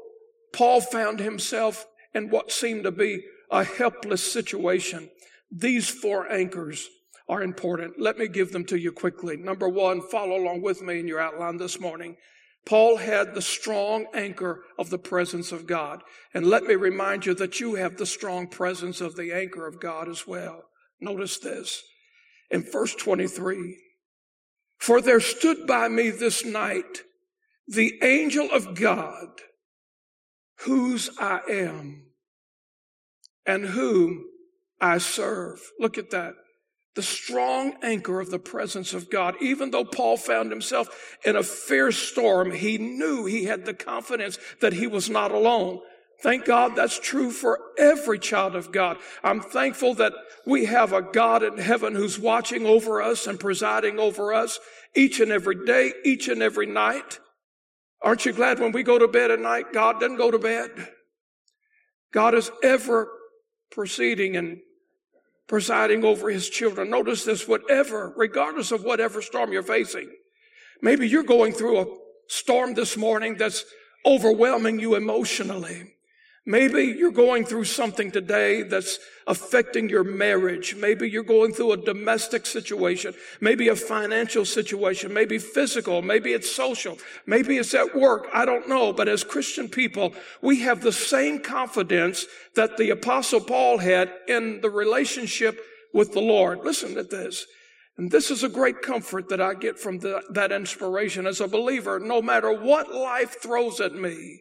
Paul 0.52 0.80
found 0.80 1.20
himself 1.20 1.86
in 2.14 2.30
what 2.30 2.50
seemed 2.50 2.84
to 2.84 2.90
be 2.90 3.24
a 3.50 3.64
helpless 3.64 4.32
situation, 4.32 5.10
these 5.50 5.88
four 5.88 6.30
anchors 6.30 6.88
are 7.28 7.42
important. 7.42 8.00
Let 8.00 8.18
me 8.18 8.26
give 8.26 8.52
them 8.52 8.64
to 8.66 8.78
you 8.78 8.90
quickly. 8.92 9.36
Number 9.36 9.68
one, 9.68 10.00
follow 10.00 10.36
along 10.36 10.62
with 10.62 10.82
me 10.82 10.98
in 10.98 11.06
your 11.06 11.20
outline 11.20 11.58
this 11.58 11.78
morning. 11.78 12.16
Paul 12.66 12.96
had 12.96 13.34
the 13.34 13.42
strong 13.42 14.06
anchor 14.12 14.64
of 14.78 14.90
the 14.90 14.98
presence 14.98 15.52
of 15.52 15.66
God. 15.66 16.02
And 16.34 16.46
let 16.46 16.64
me 16.64 16.74
remind 16.74 17.26
you 17.26 17.34
that 17.34 17.60
you 17.60 17.76
have 17.76 17.96
the 17.96 18.06
strong 18.06 18.48
presence 18.48 19.00
of 19.00 19.16
the 19.16 19.32
anchor 19.32 19.66
of 19.66 19.80
God 19.80 20.08
as 20.08 20.26
well. 20.26 20.64
Notice 21.00 21.38
this 21.38 21.82
in 22.50 22.62
verse 22.62 22.94
23. 22.94 23.76
For 24.80 25.00
there 25.00 25.20
stood 25.20 25.66
by 25.66 25.88
me 25.88 26.10
this 26.10 26.44
night 26.44 27.02
the 27.68 28.00
angel 28.02 28.50
of 28.50 28.74
God, 28.74 29.28
whose 30.60 31.10
I 31.18 31.40
am 31.48 32.06
and 33.46 33.66
whom 33.66 34.24
I 34.80 34.98
serve. 34.98 35.60
Look 35.78 35.98
at 35.98 36.10
that. 36.10 36.34
The 36.96 37.02
strong 37.02 37.74
anchor 37.82 38.20
of 38.20 38.30
the 38.30 38.38
presence 38.38 38.94
of 38.94 39.10
God. 39.10 39.36
Even 39.40 39.70
though 39.70 39.84
Paul 39.84 40.16
found 40.16 40.50
himself 40.50 41.16
in 41.24 41.36
a 41.36 41.42
fierce 41.42 41.98
storm, 41.98 42.50
he 42.50 42.78
knew 42.78 43.26
he 43.26 43.44
had 43.44 43.64
the 43.64 43.74
confidence 43.74 44.38
that 44.60 44.72
he 44.72 44.86
was 44.86 45.08
not 45.08 45.30
alone. 45.30 45.80
Thank 46.22 46.44
God 46.44 46.76
that's 46.76 46.98
true 46.98 47.30
for 47.30 47.58
every 47.78 48.18
child 48.18 48.54
of 48.54 48.72
God. 48.72 48.98
I'm 49.24 49.40
thankful 49.40 49.94
that 49.94 50.12
we 50.46 50.66
have 50.66 50.92
a 50.92 51.02
God 51.02 51.42
in 51.42 51.56
heaven 51.56 51.94
who's 51.94 52.18
watching 52.18 52.66
over 52.66 53.00
us 53.00 53.26
and 53.26 53.40
presiding 53.40 53.98
over 53.98 54.34
us 54.34 54.58
each 54.94 55.20
and 55.20 55.32
every 55.32 55.64
day, 55.64 55.92
each 56.04 56.28
and 56.28 56.42
every 56.42 56.66
night. 56.66 57.20
Aren't 58.02 58.26
you 58.26 58.32
glad 58.32 58.58
when 58.60 58.72
we 58.72 58.82
go 58.82 58.98
to 58.98 59.08
bed 59.08 59.30
at 59.30 59.40
night, 59.40 59.72
God 59.72 60.00
doesn't 60.00 60.16
go 60.16 60.30
to 60.30 60.38
bed? 60.38 60.70
God 62.12 62.34
is 62.34 62.50
ever 62.62 63.08
proceeding 63.70 64.36
and 64.36 64.58
presiding 65.46 66.04
over 66.04 66.30
his 66.30 66.48
children. 66.48 66.90
Notice 66.90 67.24
this, 67.24 67.46
whatever, 67.48 68.12
regardless 68.16 68.72
of 68.72 68.84
whatever 68.84 69.22
storm 69.22 69.52
you're 69.52 69.62
facing. 69.62 70.10
Maybe 70.82 71.08
you're 71.08 71.22
going 71.22 71.52
through 71.52 71.80
a 71.80 71.86
storm 72.28 72.74
this 72.74 72.96
morning 72.96 73.36
that's 73.36 73.64
overwhelming 74.06 74.78
you 74.78 74.94
emotionally. 74.94 75.94
Maybe 76.46 76.84
you're 76.84 77.12
going 77.12 77.44
through 77.44 77.64
something 77.64 78.10
today 78.10 78.62
that's 78.62 78.98
affecting 79.26 79.90
your 79.90 80.04
marriage. 80.04 80.74
Maybe 80.74 81.08
you're 81.08 81.22
going 81.22 81.52
through 81.52 81.72
a 81.72 81.76
domestic 81.76 82.46
situation, 82.46 83.14
maybe 83.40 83.68
a 83.68 83.76
financial 83.76 84.46
situation, 84.46 85.12
maybe 85.12 85.38
physical, 85.38 86.00
maybe 86.00 86.32
it's 86.32 86.50
social, 86.50 86.96
maybe 87.26 87.58
it's 87.58 87.74
at 87.74 87.94
work. 87.94 88.26
I 88.32 88.46
don't 88.46 88.68
know. 88.68 88.92
But 88.92 89.06
as 89.06 89.22
Christian 89.22 89.68
people, 89.68 90.14
we 90.40 90.60
have 90.60 90.80
the 90.80 90.92
same 90.92 91.40
confidence 91.40 92.24
that 92.56 92.78
the 92.78 92.90
apostle 92.90 93.40
Paul 93.40 93.78
had 93.78 94.10
in 94.26 94.62
the 94.62 94.70
relationship 94.70 95.60
with 95.92 96.12
the 96.12 96.20
Lord. 96.20 96.60
Listen 96.64 96.94
to 96.94 97.02
this. 97.02 97.46
And 97.98 98.10
this 98.10 98.30
is 98.30 98.42
a 98.42 98.48
great 98.48 98.80
comfort 98.80 99.28
that 99.28 99.42
I 99.42 99.52
get 99.52 99.78
from 99.78 99.98
the, 99.98 100.22
that 100.30 100.52
inspiration 100.52 101.26
as 101.26 101.42
a 101.42 101.46
believer. 101.46 102.00
No 102.00 102.22
matter 102.22 102.50
what 102.50 102.94
life 102.94 103.42
throws 103.42 103.78
at 103.78 103.94
me, 103.94 104.40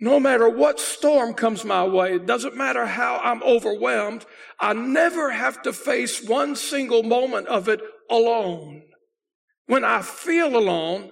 no 0.00 0.20
matter 0.20 0.48
what 0.48 0.78
storm 0.78 1.34
comes 1.34 1.64
my 1.64 1.84
way, 1.84 2.14
it 2.14 2.26
doesn't 2.26 2.56
matter 2.56 2.86
how 2.86 3.18
I'm 3.18 3.42
overwhelmed, 3.42 4.24
I 4.60 4.72
never 4.72 5.30
have 5.30 5.62
to 5.62 5.72
face 5.72 6.22
one 6.22 6.54
single 6.54 7.02
moment 7.02 7.48
of 7.48 7.68
it 7.68 7.80
alone. 8.08 8.82
When 9.66 9.84
I 9.84 10.02
feel 10.02 10.56
alone, 10.56 11.10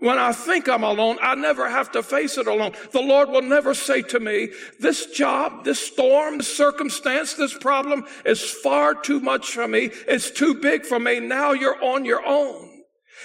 when 0.00 0.18
I 0.18 0.32
think 0.32 0.68
I'm 0.68 0.84
alone, 0.84 1.16
I 1.22 1.34
never 1.34 1.68
have 1.68 1.90
to 1.92 2.02
face 2.02 2.36
it 2.36 2.46
alone. 2.46 2.72
The 2.92 3.00
Lord 3.00 3.30
will 3.30 3.42
never 3.42 3.72
say 3.72 4.02
to 4.02 4.20
me, 4.20 4.50
this 4.78 5.06
job, 5.06 5.64
this 5.64 5.80
storm, 5.80 6.38
this 6.38 6.54
circumstance, 6.54 7.34
this 7.34 7.56
problem 7.56 8.04
is 8.24 8.42
far 8.42 8.94
too 8.94 9.20
much 9.20 9.52
for 9.52 9.66
me. 9.66 9.90
It's 10.06 10.30
too 10.30 10.54
big 10.54 10.84
for 10.84 11.00
me. 11.00 11.20
Now 11.20 11.52
you're 11.52 11.82
on 11.82 12.04
your 12.04 12.24
own. 12.26 12.65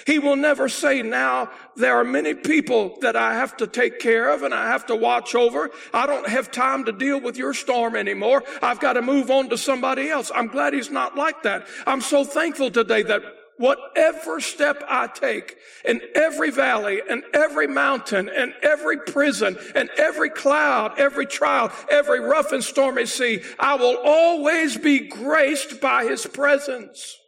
He 0.06 0.18
will 0.18 0.36
never 0.36 0.68
say, 0.68 1.02
now 1.02 1.50
there 1.76 1.96
are 1.96 2.04
many 2.04 2.34
people 2.34 2.98
that 3.00 3.16
I 3.16 3.34
have 3.34 3.56
to 3.58 3.66
take 3.66 3.98
care 3.98 4.32
of 4.32 4.42
and 4.42 4.52
I 4.52 4.68
have 4.68 4.86
to 4.86 4.96
watch 4.96 5.34
over. 5.34 5.70
I 5.92 6.06
don't 6.06 6.28
have 6.28 6.50
time 6.50 6.84
to 6.86 6.92
deal 6.92 7.20
with 7.20 7.36
your 7.36 7.54
storm 7.54 7.96
anymore. 7.96 8.42
I've 8.60 8.80
got 8.80 8.94
to 8.94 9.02
move 9.02 9.30
on 9.30 9.48
to 9.50 9.58
somebody 9.58 10.10
else. 10.10 10.30
I'm 10.34 10.48
glad 10.48 10.74
he's 10.74 10.90
not 10.90 11.16
like 11.16 11.42
that. 11.44 11.66
I'm 11.86 12.00
so 12.00 12.24
thankful 12.24 12.70
today 12.70 13.02
that 13.04 13.22
whatever 13.58 14.40
step 14.40 14.82
I 14.88 15.06
take 15.06 15.56
in 15.84 16.00
every 16.14 16.50
valley 16.50 17.00
and 17.08 17.22
every 17.32 17.68
mountain 17.68 18.28
and 18.28 18.54
every 18.62 18.98
prison 18.98 19.56
and 19.74 19.88
every 19.96 20.30
cloud, 20.30 20.98
every 20.98 21.26
trial, 21.26 21.70
every 21.88 22.18
rough 22.18 22.52
and 22.52 22.64
stormy 22.64 23.06
sea, 23.06 23.42
I 23.60 23.76
will 23.76 23.98
always 24.04 24.76
be 24.76 25.00
graced 25.00 25.80
by 25.80 26.04
his 26.04 26.26
presence. 26.26 27.18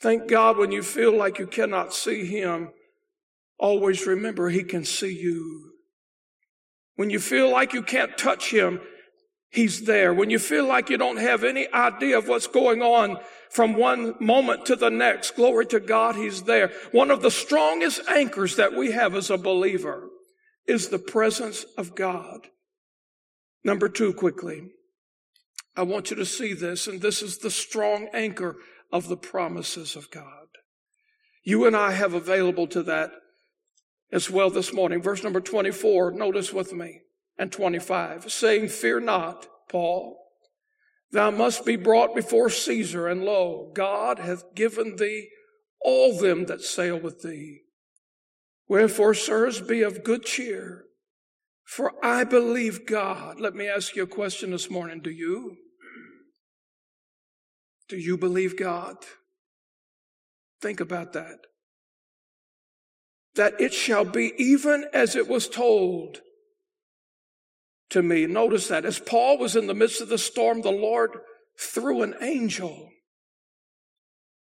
Thank 0.00 0.28
God 0.28 0.58
when 0.58 0.72
you 0.72 0.82
feel 0.82 1.16
like 1.16 1.38
you 1.38 1.46
cannot 1.46 1.94
see 1.94 2.26
Him, 2.26 2.70
always 3.58 4.06
remember 4.06 4.50
He 4.50 4.62
can 4.62 4.84
see 4.84 5.14
you. 5.14 5.72
When 6.96 7.10
you 7.10 7.18
feel 7.18 7.50
like 7.50 7.72
you 7.72 7.82
can't 7.82 8.16
touch 8.16 8.50
Him, 8.50 8.80
He's 9.48 9.84
there. 9.84 10.12
When 10.12 10.28
you 10.28 10.38
feel 10.38 10.66
like 10.66 10.90
you 10.90 10.98
don't 10.98 11.18
have 11.18 11.44
any 11.44 11.72
idea 11.72 12.18
of 12.18 12.28
what's 12.28 12.46
going 12.46 12.82
on 12.82 13.18
from 13.48 13.74
one 13.74 14.14
moment 14.20 14.66
to 14.66 14.76
the 14.76 14.90
next, 14.90 15.36
glory 15.36 15.66
to 15.66 15.80
God, 15.80 16.16
He's 16.16 16.42
there. 16.42 16.72
One 16.92 17.10
of 17.10 17.22
the 17.22 17.30
strongest 17.30 18.00
anchors 18.08 18.56
that 18.56 18.74
we 18.74 18.92
have 18.92 19.14
as 19.14 19.30
a 19.30 19.38
believer 19.38 20.08
is 20.66 20.88
the 20.88 20.98
presence 20.98 21.64
of 21.78 21.94
God. 21.94 22.48
Number 23.64 23.88
two, 23.88 24.12
quickly. 24.12 24.68
I 25.76 25.82
want 25.82 26.10
you 26.10 26.16
to 26.16 26.26
see 26.26 26.54
this, 26.54 26.86
and 26.86 27.00
this 27.00 27.22
is 27.22 27.38
the 27.38 27.50
strong 27.50 28.08
anchor 28.12 28.56
of 28.92 29.08
the 29.08 29.16
promises 29.16 29.96
of 29.96 30.10
God. 30.10 30.48
You 31.44 31.66
and 31.66 31.76
I 31.76 31.92
have 31.92 32.14
available 32.14 32.66
to 32.68 32.82
that 32.84 33.10
as 34.12 34.30
well 34.30 34.50
this 34.50 34.72
morning. 34.72 35.02
Verse 35.02 35.22
number 35.22 35.40
24, 35.40 36.12
notice 36.12 36.52
with 36.52 36.72
me, 36.72 37.02
and 37.38 37.52
25, 37.52 38.30
saying, 38.30 38.68
Fear 38.68 39.00
not, 39.00 39.46
Paul, 39.68 40.18
thou 41.12 41.30
must 41.30 41.64
be 41.64 41.76
brought 41.76 42.14
before 42.14 42.50
Caesar, 42.50 43.08
and 43.08 43.24
lo, 43.24 43.70
God 43.74 44.18
hath 44.18 44.54
given 44.54 44.96
thee 44.96 45.28
all 45.80 46.18
them 46.18 46.46
that 46.46 46.62
sail 46.62 46.98
with 46.98 47.22
thee. 47.22 47.62
Wherefore, 48.68 49.14
sirs, 49.14 49.60
be 49.60 49.82
of 49.82 50.02
good 50.02 50.24
cheer, 50.24 50.86
for 51.64 51.92
I 52.04 52.24
believe 52.24 52.86
God. 52.86 53.40
Let 53.40 53.54
me 53.54 53.68
ask 53.68 53.94
you 53.94 54.02
a 54.02 54.08
question 54.08 54.50
this 54.50 54.70
morning. 54.70 55.00
Do 55.00 55.10
you? 55.10 55.56
Do 57.88 57.96
you 57.96 58.16
believe 58.18 58.56
God? 58.56 58.96
Think 60.60 60.80
about 60.80 61.12
that. 61.12 61.38
That 63.34 63.60
it 63.60 63.72
shall 63.74 64.04
be 64.04 64.32
even 64.38 64.86
as 64.92 65.14
it 65.14 65.28
was 65.28 65.48
told 65.48 66.22
to 67.90 68.02
me. 68.02 68.26
Notice 68.26 68.68
that 68.68 68.84
as 68.84 68.98
Paul 68.98 69.38
was 69.38 69.54
in 69.54 69.66
the 69.66 69.74
midst 69.74 70.00
of 70.00 70.08
the 70.08 70.18
storm, 70.18 70.62
the 70.62 70.70
Lord 70.70 71.10
threw 71.58 72.02
an 72.02 72.14
angel. 72.20 72.90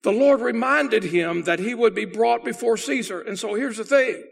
the 0.04 0.12
Lord 0.14 0.40
reminded 0.40 1.04
him 1.04 1.44
that 1.44 1.60
he 1.60 1.74
would 1.76 1.94
be 1.94 2.06
brought 2.06 2.46
before 2.46 2.78
Caesar. 2.78 3.20
And 3.20 3.38
so 3.38 3.56
here's 3.56 3.78
the 3.78 3.84
thing. 3.84 4.24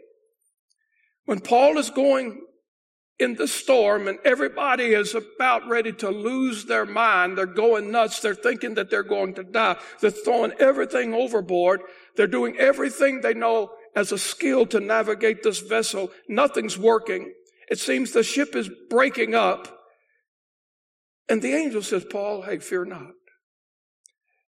When 1.26 1.40
Paul 1.40 1.76
is 1.76 1.90
going 1.90 2.45
in 3.18 3.34
the 3.34 3.48
storm 3.48 4.08
and 4.08 4.18
everybody 4.24 4.86
is 4.86 5.14
about 5.14 5.66
ready 5.68 5.92
to 5.92 6.10
lose 6.10 6.66
their 6.66 6.84
mind. 6.84 7.38
They're 7.38 7.46
going 7.46 7.90
nuts. 7.90 8.20
They're 8.20 8.34
thinking 8.34 8.74
that 8.74 8.90
they're 8.90 9.02
going 9.02 9.34
to 9.34 9.44
die. 9.44 9.76
They're 10.00 10.10
throwing 10.10 10.52
everything 10.58 11.14
overboard. 11.14 11.80
They're 12.16 12.26
doing 12.26 12.56
everything 12.58 13.20
they 13.20 13.34
know 13.34 13.72
as 13.94 14.12
a 14.12 14.18
skill 14.18 14.66
to 14.66 14.80
navigate 14.80 15.42
this 15.42 15.60
vessel. 15.60 16.10
Nothing's 16.28 16.76
working. 16.76 17.32
It 17.70 17.78
seems 17.78 18.12
the 18.12 18.22
ship 18.22 18.54
is 18.54 18.70
breaking 18.90 19.34
up. 19.34 19.72
And 21.28 21.42
the 21.42 21.54
angel 21.54 21.82
says, 21.82 22.04
Paul, 22.04 22.42
hey, 22.42 22.58
fear 22.58 22.84
not, 22.84 23.12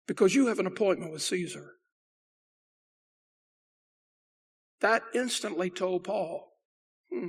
because 0.07 0.35
you 0.35 0.47
have 0.47 0.59
an 0.59 0.67
appointment 0.67 1.13
with 1.13 1.21
Caesar. 1.21 1.71
That 4.81 5.03
instantly 5.13 5.69
told 5.69 6.03
Paul, 6.03 6.51
hmm, 7.09 7.27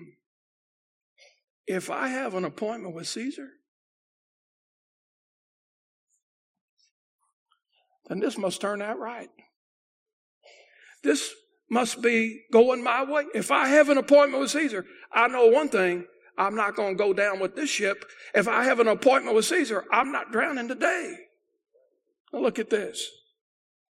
if 1.67 1.91
I 1.91 2.09
have 2.09 2.35
an 2.35 2.45
appointment 2.45 2.95
with 2.95 3.09
Caesar, 3.09 3.49
then 8.09 8.21
this 8.21 8.39
must 8.39 8.61
turn 8.61 8.81
out 8.81 8.99
right. 8.99 9.29
This 11.03 11.33
must 11.69 12.03
be 12.03 12.43
going 12.53 12.83
my 12.83 13.05
way. 13.05 13.25
If 13.35 13.51
I 13.51 13.69
have 13.69 13.89
an 13.89 13.99
appointment 13.99 14.41
with 14.41 14.51
Caesar, 14.53 14.85
I 15.13 15.29
know 15.29 15.47
one 15.47 15.69
thing. 15.69 16.05
I'm 16.39 16.55
not 16.55 16.77
going 16.77 16.97
to 16.97 17.03
go 17.03 17.13
down 17.13 17.41
with 17.41 17.57
this 17.57 17.71
ship. 17.71 18.05
If 18.35 18.47
I 18.47 18.65
have 18.65 18.79
an 18.79 18.89
appointment 18.89 19.35
with 19.35 19.47
Caesar, 19.47 19.85
I'm 19.91 20.13
not 20.13 20.33
drowning 20.33 20.69
today. 20.69 21.17
Now 22.33 22.41
look 22.41 22.59
at 22.59 22.71
this. 22.71 23.09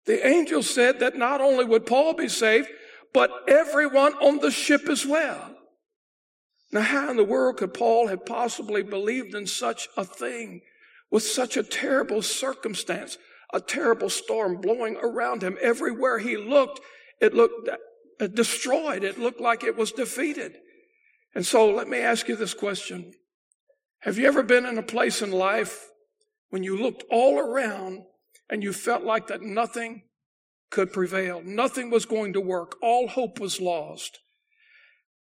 The 0.05 0.25
angel 0.25 0.61
said 0.61 0.99
that 0.99 1.17
not 1.17 1.41
only 1.41 1.65
would 1.65 1.85
Paul 1.85 2.13
be 2.13 2.29
saved, 2.29 2.69
but 3.13 3.31
everyone 3.47 4.13
on 4.15 4.39
the 4.39 4.51
ship 4.51 4.87
as 4.87 5.05
well. 5.05 5.54
Now, 6.71 6.81
how 6.81 7.09
in 7.11 7.17
the 7.17 7.23
world 7.23 7.57
could 7.57 7.73
Paul 7.73 8.07
have 8.07 8.25
possibly 8.25 8.83
believed 8.83 9.35
in 9.35 9.47
such 9.47 9.87
a 9.95 10.03
thing 10.03 10.61
with 11.11 11.23
such 11.23 11.57
a 11.57 11.63
terrible 11.63 12.21
circumstance, 12.21 13.17
a 13.53 13.61
terrible 13.61 14.09
storm 14.09 14.59
blowing 14.59 14.97
around 14.97 15.43
him? 15.43 15.57
Everywhere 15.61 16.19
he 16.19 16.37
looked, 16.37 16.81
it 17.21 17.33
looked 17.33 17.69
destroyed. 18.33 19.03
It 19.03 19.19
looked 19.19 19.41
like 19.41 19.63
it 19.63 19.77
was 19.77 19.91
defeated. 19.91 20.57
And 21.33 21.45
so 21.45 21.69
let 21.69 21.87
me 21.87 21.99
ask 21.99 22.27
you 22.27 22.35
this 22.35 22.53
question. 22.53 23.13
Have 23.99 24.17
you 24.17 24.27
ever 24.27 24.43
been 24.43 24.65
in 24.65 24.77
a 24.77 24.83
place 24.83 25.21
in 25.21 25.31
life 25.31 25.89
when 26.49 26.63
you 26.63 26.77
looked 26.77 27.03
all 27.09 27.39
around 27.39 28.03
and 28.49 28.63
you 28.63 28.71
felt 28.71 29.03
like 29.03 29.27
that 29.27 29.41
nothing 29.41 30.03
could 30.69 30.93
prevail? 30.93 31.41
Nothing 31.43 31.89
was 31.89 32.05
going 32.05 32.33
to 32.33 32.41
work. 32.41 32.75
All 32.81 33.07
hope 33.07 33.39
was 33.39 33.59
lost 33.59 34.19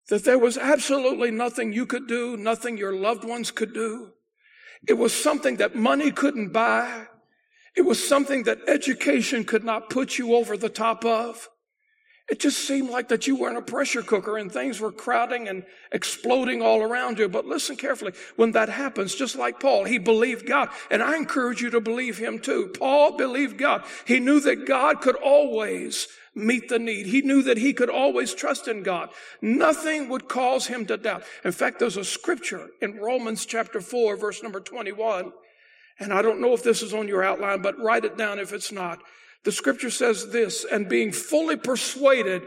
that 0.08 0.24
there 0.24 0.38
was 0.38 0.56
absolutely 0.56 1.30
nothing 1.30 1.72
you 1.72 1.86
could 1.86 2.06
do, 2.06 2.36
nothing 2.36 2.76
your 2.78 2.94
loved 2.94 3.24
ones 3.24 3.50
could 3.50 3.74
do. 3.74 4.12
It 4.86 4.94
was 4.94 5.12
something 5.12 5.56
that 5.56 5.74
money 5.74 6.10
couldn't 6.10 6.52
buy. 6.52 7.06
It 7.76 7.82
was 7.82 8.06
something 8.06 8.44
that 8.44 8.68
education 8.68 9.44
could 9.44 9.64
not 9.64 9.90
put 9.90 10.18
you 10.18 10.34
over 10.34 10.56
the 10.56 10.68
top 10.68 11.04
of. 11.04 11.48
It 12.28 12.40
just 12.40 12.58
seemed 12.66 12.90
like 12.90 13.08
that 13.08 13.26
you 13.26 13.36
were 13.36 13.48
in 13.48 13.56
a 13.56 13.62
pressure 13.62 14.02
cooker 14.02 14.36
and 14.36 14.52
things 14.52 14.80
were 14.80 14.92
crowding 14.92 15.48
and 15.48 15.64
exploding 15.92 16.60
all 16.60 16.82
around 16.82 17.18
you. 17.18 17.26
But 17.26 17.46
listen 17.46 17.76
carefully. 17.76 18.12
When 18.36 18.52
that 18.52 18.68
happens, 18.68 19.14
just 19.14 19.34
like 19.34 19.60
Paul, 19.60 19.84
he 19.84 19.96
believed 19.96 20.46
God. 20.46 20.68
And 20.90 21.02
I 21.02 21.16
encourage 21.16 21.62
you 21.62 21.70
to 21.70 21.80
believe 21.80 22.18
him 22.18 22.38
too. 22.38 22.74
Paul 22.78 23.16
believed 23.16 23.56
God. 23.56 23.82
He 24.04 24.20
knew 24.20 24.40
that 24.40 24.66
God 24.66 25.00
could 25.00 25.16
always 25.16 26.06
meet 26.38 26.68
the 26.68 26.78
need. 26.78 27.06
He 27.06 27.22
knew 27.22 27.42
that 27.42 27.58
he 27.58 27.72
could 27.72 27.90
always 27.90 28.34
trust 28.34 28.68
in 28.68 28.82
God. 28.82 29.10
Nothing 29.42 30.08
would 30.08 30.28
cause 30.28 30.66
him 30.66 30.86
to 30.86 30.96
doubt. 30.96 31.24
In 31.44 31.52
fact, 31.52 31.78
there's 31.78 31.96
a 31.96 32.04
scripture 32.04 32.68
in 32.80 32.98
Romans 32.98 33.44
chapter 33.44 33.80
4, 33.80 34.16
verse 34.16 34.42
number 34.42 34.60
21. 34.60 35.32
And 36.00 36.12
I 36.12 36.22
don't 36.22 36.40
know 36.40 36.52
if 36.52 36.62
this 36.62 36.82
is 36.82 36.94
on 36.94 37.08
your 37.08 37.24
outline, 37.24 37.62
but 37.62 37.78
write 37.78 38.04
it 38.04 38.16
down 38.16 38.38
if 38.38 38.52
it's 38.52 38.72
not. 38.72 39.00
The 39.44 39.52
scripture 39.52 39.90
says 39.90 40.30
this, 40.30 40.64
and 40.64 40.88
being 40.88 41.12
fully 41.12 41.56
persuaded 41.56 42.42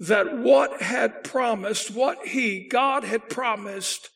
that 0.00 0.38
what 0.38 0.80
had 0.80 1.22
promised, 1.24 1.90
what 1.90 2.26
he, 2.26 2.66
God 2.68 3.04
had 3.04 3.28
promised, 3.28 4.10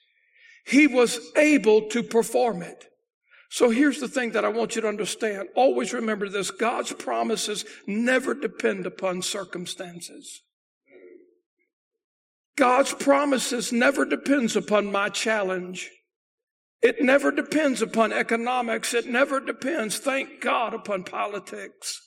he 0.64 0.87
was 0.87 1.20
able 1.37 1.88
to 1.90 2.03
perform 2.03 2.62
it. 2.62 2.87
So 3.50 3.70
here's 3.70 4.00
the 4.00 4.09
thing 4.09 4.33
that 4.33 4.44
I 4.44 4.48
want 4.48 4.74
you 4.74 4.83
to 4.83 4.88
understand. 4.88 5.48
Always 5.54 5.92
remember 5.92 6.28
this. 6.28 6.50
God's 6.50 6.92
promises 6.92 7.64
never 7.87 8.35
depend 8.35 8.87
upon 8.87 9.22
circumstances. 9.22 10.42
God's 12.57 12.92
promises 12.92 13.72
never 13.72 14.04
depends 14.04 14.57
upon 14.57 14.90
my 14.90 15.09
challenge. 15.09 15.90
It 16.83 17.02
never 17.02 17.30
depends 17.30 17.80
upon 17.80 18.12
economics. 18.12 18.92
It 18.94 19.07
never 19.07 19.40
depends, 19.40 19.98
thank 19.98 20.40
God, 20.40 20.74
upon 20.74 21.04
politics. 21.04 22.00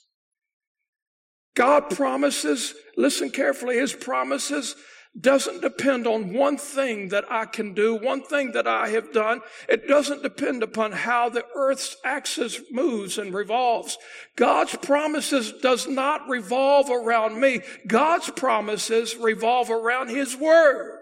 God 1.54 1.90
promises, 1.90 2.74
listen 2.96 3.30
carefully, 3.30 3.78
His 3.78 3.92
promises 3.92 4.76
doesn't 5.20 5.62
depend 5.62 6.06
on 6.06 6.32
one 6.32 6.56
thing 6.56 7.08
that 7.08 7.24
I 7.30 7.46
can 7.46 7.74
do, 7.74 7.94
one 7.94 8.22
thing 8.22 8.52
that 8.52 8.66
I 8.66 8.88
have 8.90 9.12
done. 9.12 9.40
It 9.68 9.88
doesn't 9.88 10.22
depend 10.22 10.62
upon 10.62 10.92
how 10.92 11.28
the 11.28 11.44
earth's 11.54 11.96
axis 12.04 12.60
moves 12.70 13.18
and 13.18 13.34
revolves. 13.34 13.98
God's 14.36 14.76
promises 14.76 15.52
does 15.62 15.88
not 15.88 16.28
revolve 16.28 16.90
around 16.90 17.40
me. 17.40 17.60
God's 17.86 18.30
promises 18.30 19.16
revolve 19.16 19.70
around 19.70 20.08
His 20.08 20.36
Word. 20.36 20.98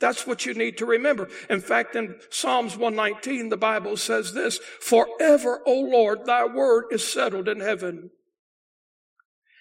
That's 0.00 0.26
what 0.26 0.46
you 0.46 0.54
need 0.54 0.78
to 0.78 0.86
remember. 0.86 1.28
In 1.50 1.60
fact, 1.60 1.94
in 1.94 2.16
Psalms 2.30 2.76
119, 2.76 3.50
the 3.50 3.56
Bible 3.58 3.98
says 3.98 4.32
this, 4.32 4.58
Forever, 4.80 5.60
O 5.66 5.80
Lord, 5.80 6.24
thy 6.24 6.46
word 6.46 6.86
is 6.90 7.06
settled 7.06 7.48
in 7.48 7.60
heaven. 7.60 8.10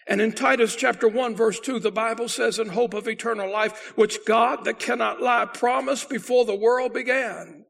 And 0.10 0.20
in 0.20 0.32
Titus 0.32 0.76
chapter 0.76 1.08
1 1.08 1.36
verse 1.36 1.60
2, 1.60 1.80
the 1.80 1.92
Bible 1.92 2.28
says, 2.28 2.58
in 2.58 2.70
hope 2.70 2.96
of 2.96 3.08
eternal 3.08 3.50
life, 3.50 3.96
which 3.96 4.26
God 4.26 4.66
that 4.66 4.80
cannot 4.80 5.22
lie 5.22 5.46
promised 5.46 6.10
before 6.10 6.46
the 6.46 6.56
world 6.56 6.94
began. 6.94 7.66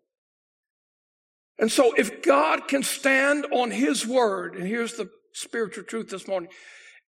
And 1.60 1.70
so 1.70 1.94
if 1.98 2.24
God 2.24 2.70
can 2.70 2.82
stand 2.82 3.46
on 3.52 3.72
His 3.72 4.08
word, 4.08 4.56
and 4.56 4.66
here's 4.66 4.94
the 4.94 5.10
spiritual 5.34 5.84
truth 5.84 6.10
this 6.10 6.30
morning, 6.30 6.50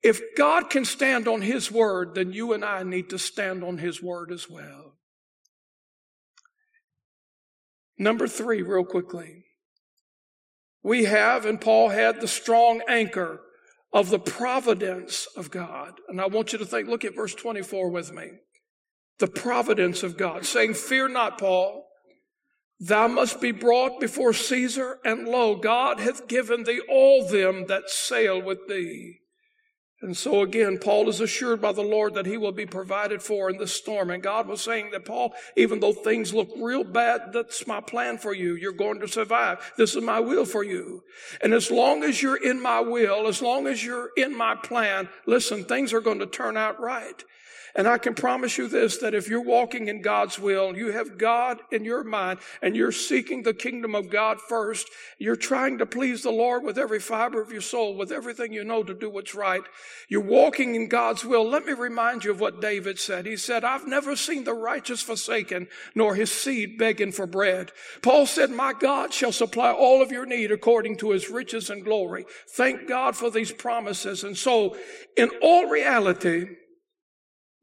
if 0.01 0.21
God 0.37 0.69
can 0.69 0.85
stand 0.85 1.27
on 1.27 1.41
His 1.41 1.69
word, 1.69 2.15
then 2.15 2.31
you 2.31 2.53
and 2.53 2.63
I 2.63 2.83
need 2.83 3.09
to 3.09 3.19
stand 3.19 3.65
on 3.65 3.79
His 3.79 4.01
word 4.01 4.31
as 4.31 4.49
well. 4.49 4.93
Number 7.97 8.29
three, 8.29 8.61
real 8.61 8.85
quickly. 8.85 9.43
We 10.83 11.03
have, 11.03 11.45
and 11.45 11.59
Paul 11.59 11.89
had, 11.89 12.21
the 12.21 12.29
strong 12.29 12.81
anchor 12.87 13.41
of 13.93 14.09
the 14.09 14.19
providence 14.19 15.27
of 15.35 15.51
God. 15.51 15.93
And 16.07 16.19
I 16.19 16.27
want 16.27 16.51
you 16.51 16.59
to 16.59 16.65
think, 16.65 16.87
look 16.87 17.05
at 17.05 17.15
verse 17.15 17.33
24 17.33 17.89
with 17.89 18.13
me. 18.13 18.31
The 19.19 19.27
providence 19.27 20.03
of 20.03 20.17
God, 20.17 20.45
saying, 20.45 20.75
Fear 20.75 21.09
not, 21.09 21.39
Paul. 21.39 21.85
Thou 22.79 23.07
must 23.07 23.41
be 23.41 23.51
brought 23.51 23.99
before 23.99 24.33
Caesar, 24.33 24.99
and 25.03 25.27
lo, 25.27 25.55
God 25.55 25.99
hath 25.99 26.27
given 26.27 26.63
thee 26.63 26.81
all 26.87 27.27
them 27.27 27.65
that 27.67 27.89
sail 27.89 28.39
with 28.39 28.67
thee. 28.67 29.21
And 30.01 30.15
so 30.15 30.41
again, 30.41 30.77
Paul 30.77 31.09
is 31.09 31.21
assured 31.21 31.59
by 31.59 31.71
the 31.71 31.81
Lord 31.81 32.13
that 32.13 32.27
he 32.27 32.37
will 32.37 32.51
be 32.51 32.67
provided 32.67 33.23
for 33.23 33.49
in 33.49 33.57
this 33.57 33.73
storm. 33.73 34.11
And 34.11 34.21
God 34.21 34.47
was 34.47 34.61
saying 34.61 34.91
that 34.91 35.05
Paul, 35.05 35.33
even 35.55 35.79
though 35.79 35.91
things 35.91 36.35
look 36.35 36.49
real 36.55 36.83
bad, 36.83 37.33
that's 37.33 37.65
my 37.65 37.81
plan 37.81 38.19
for 38.19 38.31
you. 38.31 38.53
You're 38.55 38.73
going 38.73 38.99
to 38.99 39.07
survive. 39.07 39.73
This 39.75 39.95
is 39.95 40.03
my 40.03 40.19
will 40.19 40.45
for 40.45 40.63
you. 40.63 41.03
And 41.41 41.51
as 41.51 41.71
long 41.71 42.03
as 42.03 42.21
you're 42.21 42.41
in 42.41 42.61
my 42.61 42.79
will, 42.79 43.27
as 43.27 43.41
long 43.41 43.65
as 43.65 43.83
you're 43.83 44.11
in 44.15 44.37
my 44.37 44.53
plan, 44.53 45.09
listen, 45.25 45.63
things 45.63 45.93
are 45.93 46.01
going 46.01 46.19
to 46.19 46.27
turn 46.27 46.57
out 46.57 46.79
right. 46.79 47.23
And 47.77 47.87
I 47.87 47.99
can 47.99 48.15
promise 48.15 48.57
you 48.57 48.67
this, 48.67 48.97
that 48.97 49.13
if 49.13 49.29
you're 49.29 49.39
walking 49.39 49.87
in 49.87 50.01
God's 50.01 50.39
will, 50.39 50.75
you 50.75 50.91
have 50.91 51.19
God 51.19 51.59
in 51.71 51.85
your 51.85 52.03
mind 52.03 52.39
and 52.63 52.75
you're 52.75 52.91
seeking 52.91 53.43
the 53.43 53.53
kingdom 53.53 53.93
of 53.93 54.09
God 54.09 54.41
first, 54.41 54.89
you're 55.19 55.35
trying 55.35 55.77
to 55.77 55.85
please 55.85 56.23
the 56.23 56.31
Lord 56.31 56.63
with 56.63 56.79
every 56.79 56.99
fiber 56.99 57.39
of 57.39 57.51
your 57.51 57.61
soul, 57.61 57.95
with 57.95 58.11
everything 58.11 58.51
you 58.51 58.63
know 58.63 58.81
to 58.81 58.95
do 58.95 59.11
what's 59.11 59.35
right. 59.35 59.61
You're 60.09 60.21
walking 60.21 60.73
in 60.73 60.87
God's 60.87 61.23
will. 61.23 61.47
Let 61.47 61.67
me 61.67 61.73
remind 61.73 62.23
you 62.23 62.31
of 62.31 62.39
what 62.39 62.61
David 62.61 62.97
said. 62.97 63.27
He 63.27 63.37
said, 63.37 63.63
I've 63.63 63.87
never 63.87 64.15
seen 64.15 64.43
the 64.43 64.55
righteous 64.55 65.03
forsaken, 65.03 65.67
nor 65.93 66.15
his 66.15 66.31
seed 66.31 66.79
begging 66.79 67.11
for 67.11 67.27
bread. 67.27 67.71
Paul 68.01 68.25
said, 68.25 68.49
my 68.49 68.73
God 68.73 69.13
shall 69.13 69.31
supply 69.31 69.71
all 69.71 70.01
of 70.01 70.11
your 70.11 70.25
need 70.25 70.51
according 70.51 70.97
to 70.97 71.11
his 71.11 71.29
riches 71.29 71.69
and 71.69 71.83
glory. 71.83 72.25
Thank 72.49 72.87
God 72.87 73.15
for 73.15 73.29
these 73.29 73.51
promises. 73.51 74.23
And 74.23 74.35
so 74.35 74.75
in 75.15 75.29
all 75.43 75.69
reality, 75.69 76.47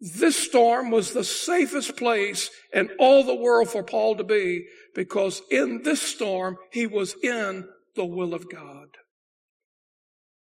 this 0.01 0.37
storm 0.37 0.91
was 0.91 1.13
the 1.13 1.25
safest 1.25 1.97
place 1.97 2.51
in 2.73 2.91
all 2.99 3.25
the 3.25 3.35
world 3.35 3.69
for 3.69 3.83
Paul 3.83 4.17
to 4.17 4.25
be 4.25 4.67
because 4.95 5.43
in 5.51 5.83
this 5.83 6.03
storm, 6.03 6.57
he 6.71 6.87
was 6.87 7.15
in 7.23 7.69
the 7.97 8.05
will 8.05 8.35
of 8.35 8.51
God. 8.51 8.89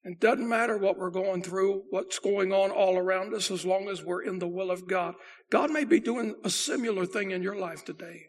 It 0.04 0.20
doesn't 0.20 0.50
matter 0.50 0.78
what 0.78 0.98
we're 0.98 1.12
going 1.12 1.44
through, 1.44 1.84
what's 1.90 2.20
going 2.20 2.52
on 2.52 2.72
all 2.72 2.98
around 2.98 3.34
us, 3.34 3.50
as 3.50 3.66
long 3.66 3.88
as 3.88 4.04
we're 4.04 4.24
in 4.24 4.40
the 4.40 4.48
will 4.48 4.70
of 4.70 4.88
God. 4.88 5.16
God 5.50 5.72
may 5.72 5.86
be 5.86 6.02
doing 6.02 6.36
a 6.44 6.50
similar 6.50 7.06
thing 7.06 7.32
in 7.32 7.42
your 7.42 7.56
life 7.56 7.86
today. 7.86 8.24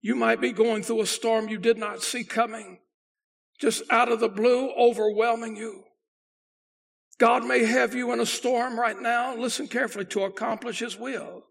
You 0.00 0.14
might 0.14 0.40
be 0.40 0.52
going 0.52 0.84
through 0.84 1.00
a 1.00 1.06
storm 1.06 1.48
you 1.48 1.58
did 1.58 1.76
not 1.76 2.02
see 2.02 2.22
coming, 2.22 2.78
just 3.60 3.82
out 3.90 4.12
of 4.12 4.20
the 4.20 4.28
blue, 4.28 4.70
overwhelming 4.72 5.56
you. 5.56 5.84
God 7.22 7.44
may 7.44 7.64
have 7.64 7.94
you 7.94 8.12
in 8.12 8.18
a 8.18 8.26
storm 8.26 8.76
right 8.76 9.00
now, 9.00 9.36
listen 9.36 9.68
carefully, 9.68 10.06
to 10.06 10.24
accomplish 10.24 10.80
His 10.80 10.98
will. 10.98 11.44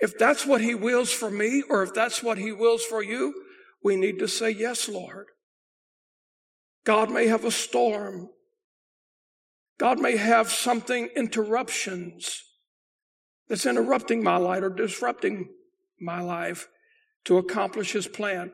If 0.00 0.18
that's 0.18 0.44
what 0.44 0.60
He 0.60 0.74
wills 0.74 1.10
for 1.10 1.30
me, 1.30 1.62
or 1.70 1.82
if 1.82 1.94
that's 1.94 2.22
what 2.22 2.36
He 2.36 2.52
wills 2.52 2.84
for 2.84 3.02
you, 3.02 3.32
we 3.82 3.96
need 3.96 4.18
to 4.18 4.28
say, 4.28 4.50
Yes, 4.50 4.86
Lord. 4.86 5.28
God 6.84 7.10
may 7.10 7.28
have 7.28 7.46
a 7.46 7.50
storm. 7.50 8.28
God 9.78 9.98
may 9.98 10.18
have 10.18 10.50
something, 10.50 11.08
interruptions 11.16 12.42
that's 13.48 13.64
interrupting 13.64 14.22
my 14.22 14.36
life 14.36 14.62
or 14.62 14.68
disrupting 14.68 15.48
my 15.98 16.20
life 16.20 16.68
to 17.24 17.38
accomplish 17.38 17.92
his 17.92 18.08
plan. 18.08 18.52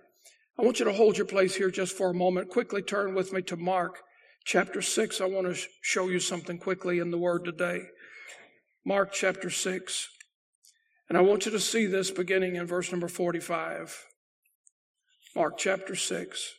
I 0.57 0.63
want 0.63 0.79
you 0.79 0.85
to 0.85 0.93
hold 0.93 1.17
your 1.17 1.27
place 1.27 1.57
here 1.57 1.73
just 1.73 1.97
for 1.97 2.11
a 2.11 2.15
moment. 2.15 2.49
Quickly 2.49 2.81
turn 2.81 3.17
with 3.17 3.33
me 3.33 3.43
to 3.43 3.57
Mark 3.57 3.99
chapter 4.49 4.81
6. 4.81 5.21
I 5.21 5.27
want 5.27 5.47
to 5.47 5.63
show 5.83 6.09
you 6.09 6.19
something 6.19 6.59
quickly 6.59 6.99
in 6.99 7.11
the 7.11 7.19
word 7.19 7.45
today. 7.45 7.83
Mark 8.85 9.13
chapter 9.13 9.51
6. 9.51 10.09
And 11.09 11.19
I 11.19 11.21
want 11.21 11.45
you 11.45 11.53
to 11.53 11.61
see 11.61 11.85
this 11.85 12.11
beginning 12.11 12.57
in 12.57 12.67
verse 12.67 12.91
number 12.91 13.09
45. 13.09 14.07
Mark 15.37 15.59
chapter 15.59 15.95
6 15.95 16.55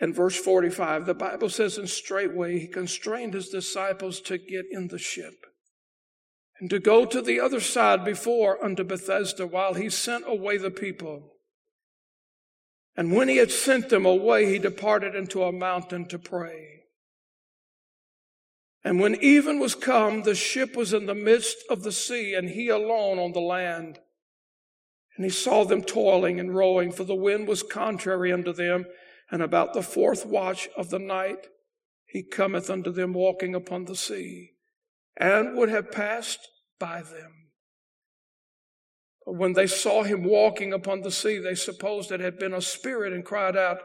and 0.00 0.14
verse 0.14 0.36
45. 0.36 1.06
The 1.06 1.14
Bible 1.14 1.48
says, 1.48 1.78
And 1.78 1.88
straightway 1.88 2.58
he 2.58 2.68
constrained 2.68 3.32
his 3.32 3.48
disciples 3.48 4.20
to 4.22 4.36
get 4.36 4.66
in 4.70 4.88
the 4.88 4.98
ship 4.98 5.46
and 6.60 6.68
to 6.68 6.78
go 6.78 7.06
to 7.06 7.22
the 7.22 7.40
other 7.40 7.60
side 7.60 8.04
before 8.04 8.62
unto 8.62 8.84
Bethsaida 8.84 9.46
while 9.46 9.72
he 9.72 9.88
sent 9.88 10.24
away 10.26 10.58
the 10.58 10.70
people. 10.70 11.32
And 13.00 13.12
when 13.12 13.28
he 13.30 13.38
had 13.38 13.50
sent 13.50 13.88
them 13.88 14.04
away, 14.04 14.44
he 14.44 14.58
departed 14.58 15.14
into 15.14 15.42
a 15.42 15.50
mountain 15.50 16.06
to 16.08 16.18
pray. 16.18 16.82
And 18.84 19.00
when 19.00 19.14
even 19.22 19.58
was 19.58 19.74
come, 19.74 20.24
the 20.24 20.34
ship 20.34 20.76
was 20.76 20.92
in 20.92 21.06
the 21.06 21.14
midst 21.14 21.56
of 21.70 21.82
the 21.82 21.92
sea, 21.92 22.34
and 22.34 22.50
he 22.50 22.68
alone 22.68 23.18
on 23.18 23.32
the 23.32 23.40
land. 23.40 24.00
And 25.16 25.24
he 25.24 25.30
saw 25.30 25.64
them 25.64 25.80
toiling 25.80 26.38
and 26.38 26.54
rowing, 26.54 26.92
for 26.92 27.04
the 27.04 27.14
wind 27.14 27.48
was 27.48 27.62
contrary 27.62 28.34
unto 28.34 28.52
them. 28.52 28.84
And 29.30 29.42
about 29.42 29.72
the 29.72 29.80
fourth 29.80 30.26
watch 30.26 30.68
of 30.76 30.90
the 30.90 30.98
night, 30.98 31.46
he 32.04 32.22
cometh 32.22 32.68
unto 32.68 32.92
them 32.92 33.14
walking 33.14 33.54
upon 33.54 33.86
the 33.86 33.96
sea 33.96 34.50
and 35.16 35.56
would 35.56 35.70
have 35.70 35.90
passed 35.90 36.46
by 36.78 37.00
them. 37.00 37.39
When 39.32 39.52
they 39.52 39.66
saw 39.66 40.02
him 40.02 40.24
walking 40.24 40.72
upon 40.72 41.02
the 41.02 41.10
sea, 41.10 41.38
they 41.38 41.54
supposed 41.54 42.10
it 42.10 42.20
had 42.20 42.38
been 42.38 42.52
a 42.52 42.60
spirit 42.60 43.12
and 43.12 43.24
cried 43.24 43.56
out, 43.56 43.78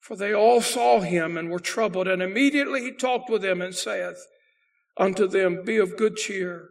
for 0.00 0.16
they 0.16 0.32
all 0.32 0.60
saw 0.60 1.00
him 1.00 1.36
and 1.36 1.50
were 1.50 1.58
troubled. 1.58 2.06
And 2.06 2.22
immediately 2.22 2.82
he 2.82 2.92
talked 2.92 3.28
with 3.28 3.42
them 3.42 3.60
and 3.60 3.74
saith 3.74 4.24
unto 4.96 5.26
them, 5.26 5.64
Be 5.64 5.78
of 5.78 5.96
good 5.96 6.16
cheer. 6.16 6.70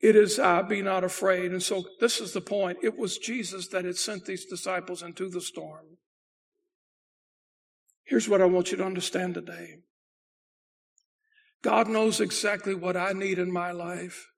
It 0.00 0.16
is 0.16 0.38
I, 0.38 0.62
be 0.62 0.80
not 0.80 1.02
afraid. 1.02 1.50
And 1.50 1.62
so 1.62 1.84
this 2.00 2.20
is 2.20 2.32
the 2.32 2.40
point. 2.40 2.78
It 2.82 2.96
was 2.96 3.18
Jesus 3.18 3.68
that 3.68 3.84
had 3.84 3.96
sent 3.96 4.26
these 4.26 4.44
disciples 4.44 5.02
into 5.02 5.28
the 5.28 5.40
storm. 5.40 5.98
Here's 8.04 8.28
what 8.28 8.42
I 8.42 8.44
want 8.44 8.70
you 8.70 8.76
to 8.76 8.84
understand 8.84 9.34
today 9.34 9.78
God 11.62 11.88
knows 11.88 12.20
exactly 12.20 12.74
what 12.74 12.96
I 12.96 13.12
need 13.12 13.38
in 13.38 13.50
my 13.50 13.72
life. 13.72 14.28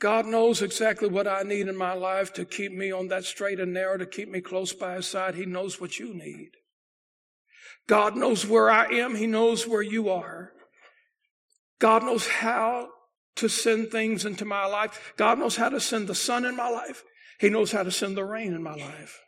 God 0.00 0.24
knows 0.24 0.62
exactly 0.62 1.08
what 1.08 1.28
I 1.28 1.42
need 1.42 1.68
in 1.68 1.76
my 1.76 1.92
life 1.92 2.32
to 2.32 2.46
keep 2.46 2.72
me 2.72 2.90
on 2.90 3.08
that 3.08 3.24
straight 3.24 3.60
and 3.60 3.74
narrow, 3.74 3.98
to 3.98 4.06
keep 4.06 4.30
me 4.30 4.40
close 4.40 4.72
by 4.72 4.94
his 4.94 5.06
side. 5.06 5.34
He 5.34 5.44
knows 5.44 5.78
what 5.78 5.98
you 5.98 6.14
need. 6.14 6.52
God 7.86 8.16
knows 8.16 8.46
where 8.46 8.70
I 8.70 8.86
am. 8.86 9.14
He 9.14 9.26
knows 9.26 9.68
where 9.68 9.82
you 9.82 10.08
are. 10.08 10.52
God 11.78 12.02
knows 12.02 12.26
how 12.26 12.88
to 13.36 13.48
send 13.48 13.90
things 13.90 14.24
into 14.24 14.46
my 14.46 14.64
life. 14.64 15.12
God 15.18 15.38
knows 15.38 15.56
how 15.56 15.68
to 15.68 15.80
send 15.80 16.08
the 16.08 16.14
sun 16.14 16.46
in 16.46 16.56
my 16.56 16.70
life. 16.70 17.04
He 17.38 17.50
knows 17.50 17.72
how 17.72 17.82
to 17.82 17.90
send 17.90 18.16
the 18.16 18.24
rain 18.24 18.54
in 18.54 18.62
my 18.62 18.74
life. 18.74 19.20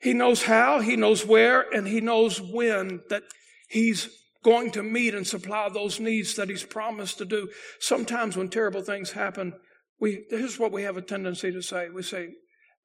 He 0.00 0.14
knows 0.14 0.44
how, 0.44 0.80
he 0.80 0.96
knows 0.96 1.26
where, 1.26 1.60
and 1.74 1.86
he 1.86 2.00
knows 2.00 2.40
when 2.40 3.02
that 3.10 3.22
he's 3.68 4.21
going 4.42 4.70
to 4.72 4.82
meet 4.82 5.14
and 5.14 5.26
supply 5.26 5.68
those 5.68 6.00
needs 6.00 6.34
that 6.34 6.48
he's 6.48 6.64
promised 6.64 7.18
to 7.18 7.24
do. 7.24 7.48
Sometimes 7.78 8.36
when 8.36 8.48
terrible 8.48 8.82
things 8.82 9.12
happen, 9.12 9.54
we, 10.00 10.24
here's 10.30 10.58
what 10.58 10.72
we 10.72 10.82
have 10.82 10.96
a 10.96 11.02
tendency 11.02 11.52
to 11.52 11.62
say. 11.62 11.88
We 11.88 12.02
say, 12.02 12.30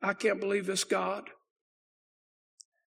I 0.02 0.14
can't 0.14 0.40
believe 0.40 0.66
this 0.66 0.84
God. 0.84 1.30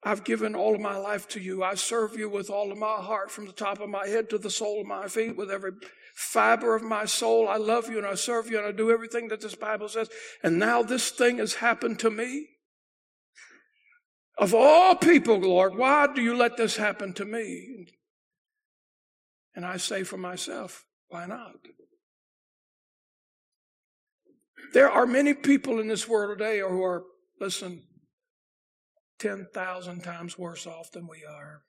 I've 0.02 0.24
given 0.24 0.54
all 0.54 0.74
of 0.74 0.80
my 0.80 0.96
life 0.96 1.28
to 1.28 1.40
you. 1.40 1.62
I 1.62 1.74
serve 1.74 2.16
you 2.16 2.28
with 2.28 2.50
all 2.50 2.70
of 2.70 2.78
my 2.78 2.96
heart 2.96 3.30
from 3.30 3.46
the 3.46 3.52
top 3.52 3.80
of 3.80 3.88
my 3.88 4.06
head 4.06 4.30
to 4.30 4.38
the 4.38 4.50
sole 4.50 4.80
of 4.80 4.86
my 4.86 5.08
feet 5.08 5.36
with 5.36 5.50
every 5.50 5.72
fiber 6.14 6.76
of 6.76 6.82
my 6.82 7.04
soul. 7.04 7.48
I 7.48 7.56
love 7.56 7.88
you 7.90 7.98
and 7.98 8.06
I 8.06 8.14
serve 8.14 8.50
you 8.50 8.58
and 8.58 8.66
I 8.66 8.72
do 8.72 8.90
everything 8.90 9.28
that 9.28 9.40
this 9.40 9.54
Bible 9.54 9.88
says. 9.88 10.08
And 10.42 10.58
now 10.58 10.82
this 10.82 11.10
thing 11.10 11.38
has 11.38 11.54
happened 11.54 11.98
to 12.00 12.10
me. 12.10 12.48
Of 14.38 14.54
all 14.54 14.94
people, 14.96 15.38
Lord, 15.38 15.76
why 15.76 16.06
do 16.12 16.20
you 16.20 16.36
let 16.36 16.56
this 16.56 16.76
happen 16.76 17.12
to 17.14 17.24
me? 17.24 17.86
And 19.56 19.64
I 19.64 19.78
say 19.78 20.04
for 20.04 20.18
myself, 20.18 20.84
why 21.08 21.26
not? 21.26 21.56
There 24.74 24.90
are 24.90 25.06
many 25.06 25.32
people 25.32 25.80
in 25.80 25.88
this 25.88 26.06
world 26.06 26.38
today 26.38 26.60
who 26.60 26.84
are, 26.84 27.04
listen, 27.40 27.82
10,000 29.18 30.02
times 30.02 30.38
worse 30.38 30.66
off 30.66 30.92
than 30.92 31.08
we 31.08 31.24
are. 31.28 31.62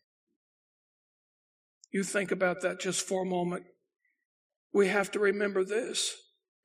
You 1.91 2.03
think 2.03 2.31
about 2.31 2.61
that 2.61 2.81
just 2.81 3.07
for 3.07 3.23
a 3.23 3.25
moment. 3.25 3.63
We 4.73 4.87
have 4.89 5.09
to 5.11 5.19
remember 5.19 5.63
this 5.63 6.15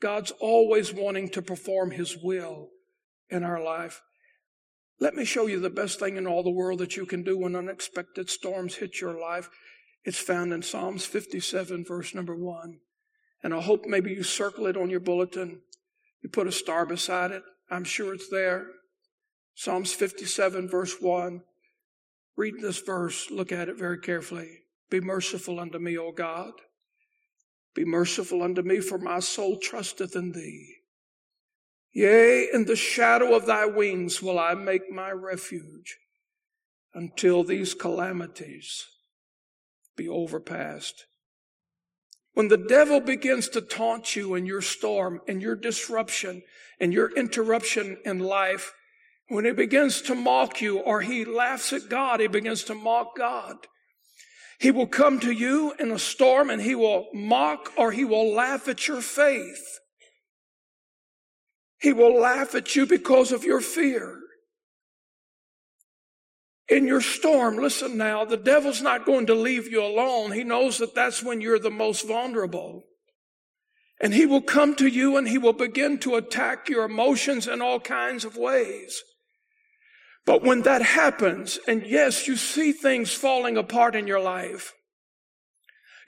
God's 0.00 0.32
always 0.40 0.92
wanting 0.92 1.28
to 1.30 1.42
perform 1.42 1.92
His 1.92 2.16
will 2.20 2.70
in 3.30 3.44
our 3.44 3.62
life. 3.62 4.02
Let 4.98 5.14
me 5.14 5.24
show 5.24 5.46
you 5.46 5.61
the 5.61 5.70
best 5.70 6.00
thing 6.00 6.16
in 6.16 6.26
all 6.26 6.42
the 6.42 6.50
world 6.50 6.80
that 6.80 6.96
you 6.96 7.06
can 7.06 7.22
do 7.22 7.38
when 7.38 7.56
unexpected 7.56 8.28
storms 8.28 8.74
hit 8.74 9.00
your 9.00 9.18
life. 9.18 9.48
It's 10.05 10.19
found 10.19 10.53
in 10.53 10.62
Psalms 10.62 11.05
57, 11.05 11.85
verse 11.85 12.15
number 12.15 12.35
one. 12.35 12.81
And 13.43 13.55
I 13.55 13.61
hope 13.61 13.85
maybe 13.87 14.12
you 14.12 14.23
circle 14.23 14.67
it 14.67 14.77
on 14.77 14.91
your 14.91 15.01
bulletin. 15.01 15.61
You 16.23 16.29
put 16.29 16.47
a 16.47 16.53
star 16.53 16.87
beside 16.87 17.31
it. 17.31 17.43
I'm 17.71 17.85
sure 17.85 18.15
it's 18.15 18.29
there. 18.29 18.67
Psalms 19.55 19.93
57, 19.93 20.69
verse 20.69 20.97
1. 21.01 21.43
Read 22.37 22.55
this 22.61 22.81
verse. 22.81 23.31
Look 23.31 23.53
at 23.53 23.69
it 23.69 23.79
very 23.79 23.99
carefully. 23.99 24.61
Be 24.91 25.01
merciful 25.01 25.61
unto 25.61 25.79
me, 25.79 25.97
O 25.99 26.12
God. 26.12 26.53
Be 27.75 27.85
merciful 27.85 28.43
unto 28.43 28.62
me, 28.62 28.81
for 28.81 28.99
my 28.99 29.21
soul 29.21 29.57
trusteth 29.57 30.15
in 30.15 30.33
thee. 30.33 30.77
Yea, 31.93 32.49
in 32.53 32.65
the 32.65 32.77
shadow 32.77 33.35
of 33.35 33.47
thy 33.47 33.67
wings 33.67 34.23
will 34.23 34.38
I 34.38 34.55
make 34.55 34.91
my 34.91 35.11
refuge 35.11 35.99
until 36.95 37.45
these 37.45 37.75
calamities 37.75 38.87
be 39.96 40.09
overpassed. 40.09 41.07
When 42.35 42.48
the 42.48 42.57
devil 42.57 43.00
begins 43.00 43.48
to 43.50 43.61
taunt 43.61 44.16
you 44.16 44.35
in 44.35 44.46
your 44.46 44.62
storm 44.62 45.20
and 45.28 45.42
your 45.42 45.55
disruption 45.55 46.42
and 46.81 46.92
your 46.92 47.14
interruption 47.14 47.98
in 48.05 48.20
life, 48.20 48.72
when 49.28 49.44
he 49.44 49.52
begins 49.52 50.02
to 50.02 50.14
mock 50.14 50.61
you 50.61 50.78
or 50.78 51.02
he 51.02 51.24
laughs 51.24 51.72
at 51.72 51.88
God, 51.88 52.20
he 52.20 52.26
begins 52.26 52.64
to 52.64 52.74
mock 52.74 53.16
God. 53.16 53.57
He 54.59 54.70
will 54.70 54.87
come 54.87 55.20
to 55.20 55.33
you 55.33 55.74
in 55.78 55.90
a 55.90 55.98
storm 55.98 56.48
and 56.48 56.62
he 56.62 56.74
will 56.74 57.09
mock 57.12 57.72
or 57.76 57.92
he 57.92 58.05
will 58.05 58.33
laugh 58.33 58.68
at 58.68 58.88
your 58.88 59.00
faith. 59.00 59.81
He 61.81 61.92
will 61.92 62.18
laugh 62.18 62.55
at 62.55 62.76
you 62.76 62.87
because 62.87 63.33
of 63.33 63.44
your 63.44 63.61
fear. 63.61 64.21
In 66.72 66.87
your 66.87 67.02
storm, 67.02 67.58
listen 67.58 67.98
now, 67.98 68.24
the 68.24 68.38
devil's 68.38 68.80
not 68.80 69.04
going 69.04 69.26
to 69.26 69.35
leave 69.35 69.70
you 69.70 69.85
alone. 69.85 70.32
He 70.32 70.42
knows 70.42 70.79
that 70.79 70.94
that's 70.94 71.23
when 71.23 71.42
you're 71.42 71.58
the 71.58 71.70
most 71.70 72.08
vulnerable. 72.08 72.85
And 74.00 74.14
he 74.14 74.25
will 74.25 74.40
come 74.40 74.75
to 74.77 74.87
you 74.87 75.18
and 75.18 75.29
he 75.29 75.37
will 75.37 75.52
begin 75.52 75.98
to 75.98 76.14
attack 76.14 76.70
your 76.70 76.85
emotions 76.85 77.46
in 77.46 77.60
all 77.60 77.79
kinds 77.79 78.25
of 78.25 78.38
ways. 78.38 79.02
But 80.25 80.42
when 80.42 80.62
that 80.62 80.81
happens, 80.81 81.58
and 81.68 81.85
yes, 81.85 82.27
you 82.27 82.37
see 82.37 82.73
things 82.73 83.12
falling 83.12 83.58
apart 83.58 83.94
in 83.94 84.06
your 84.06 84.20
life, 84.20 84.73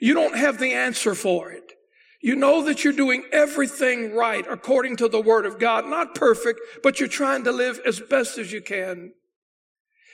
you 0.01 0.15
don't 0.15 0.35
have 0.35 0.57
the 0.57 0.73
answer 0.73 1.13
for 1.13 1.51
it. 1.51 1.73
You 2.23 2.35
know 2.35 2.63
that 2.63 2.83
you're 2.83 2.91
doing 2.91 3.25
everything 3.31 4.15
right 4.15 4.45
according 4.49 4.95
to 4.95 5.09
the 5.09 5.21
Word 5.21 5.45
of 5.45 5.59
God. 5.59 5.85
Not 5.85 6.15
perfect, 6.15 6.59
but 6.81 6.99
you're 6.99 7.07
trying 7.07 7.43
to 7.43 7.51
live 7.51 7.79
as 7.85 7.99
best 7.99 8.39
as 8.39 8.51
you 8.51 8.61
can. 8.61 9.13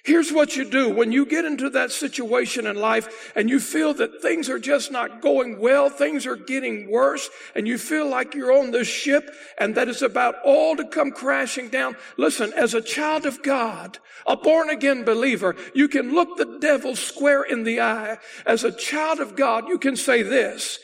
Here's 0.03 0.31
what 0.31 0.55
you 0.55 0.67
do 0.67 0.89
when 0.89 1.11
you 1.11 1.27
get 1.27 1.45
into 1.45 1.69
that 1.71 1.91
situation 1.91 2.65
in 2.65 2.75
life 2.75 3.31
and 3.35 3.47
you 3.47 3.59
feel 3.59 3.93
that 3.95 4.19
things 4.19 4.49
are 4.49 4.57
just 4.57 4.91
not 4.91 5.21
going 5.21 5.59
well, 5.59 5.89
things 5.91 6.25
are 6.25 6.35
getting 6.35 6.89
worse, 6.89 7.29
and 7.55 7.67
you 7.67 7.77
feel 7.77 8.09
like 8.09 8.33
you're 8.33 8.57
on 8.57 8.71
this 8.71 8.87
ship 8.87 9.29
and 9.59 9.75
that 9.75 9.87
it's 9.87 10.01
about 10.01 10.35
all 10.43 10.75
to 10.75 10.85
come 10.85 11.11
crashing 11.11 11.69
down. 11.69 11.95
Listen, 12.17 12.51
as 12.53 12.73
a 12.73 12.81
child 12.81 13.27
of 13.27 13.43
God, 13.43 13.99
a 14.25 14.35
born 14.35 14.71
again 14.71 15.03
believer, 15.03 15.55
you 15.75 15.87
can 15.87 16.15
look 16.15 16.35
the 16.35 16.57
devil 16.59 16.95
square 16.95 17.43
in 17.43 17.63
the 17.63 17.81
eye. 17.81 18.17
As 18.47 18.63
a 18.63 18.71
child 18.71 19.19
of 19.19 19.35
God, 19.35 19.67
you 19.67 19.77
can 19.77 19.95
say 19.95 20.23
this, 20.23 20.79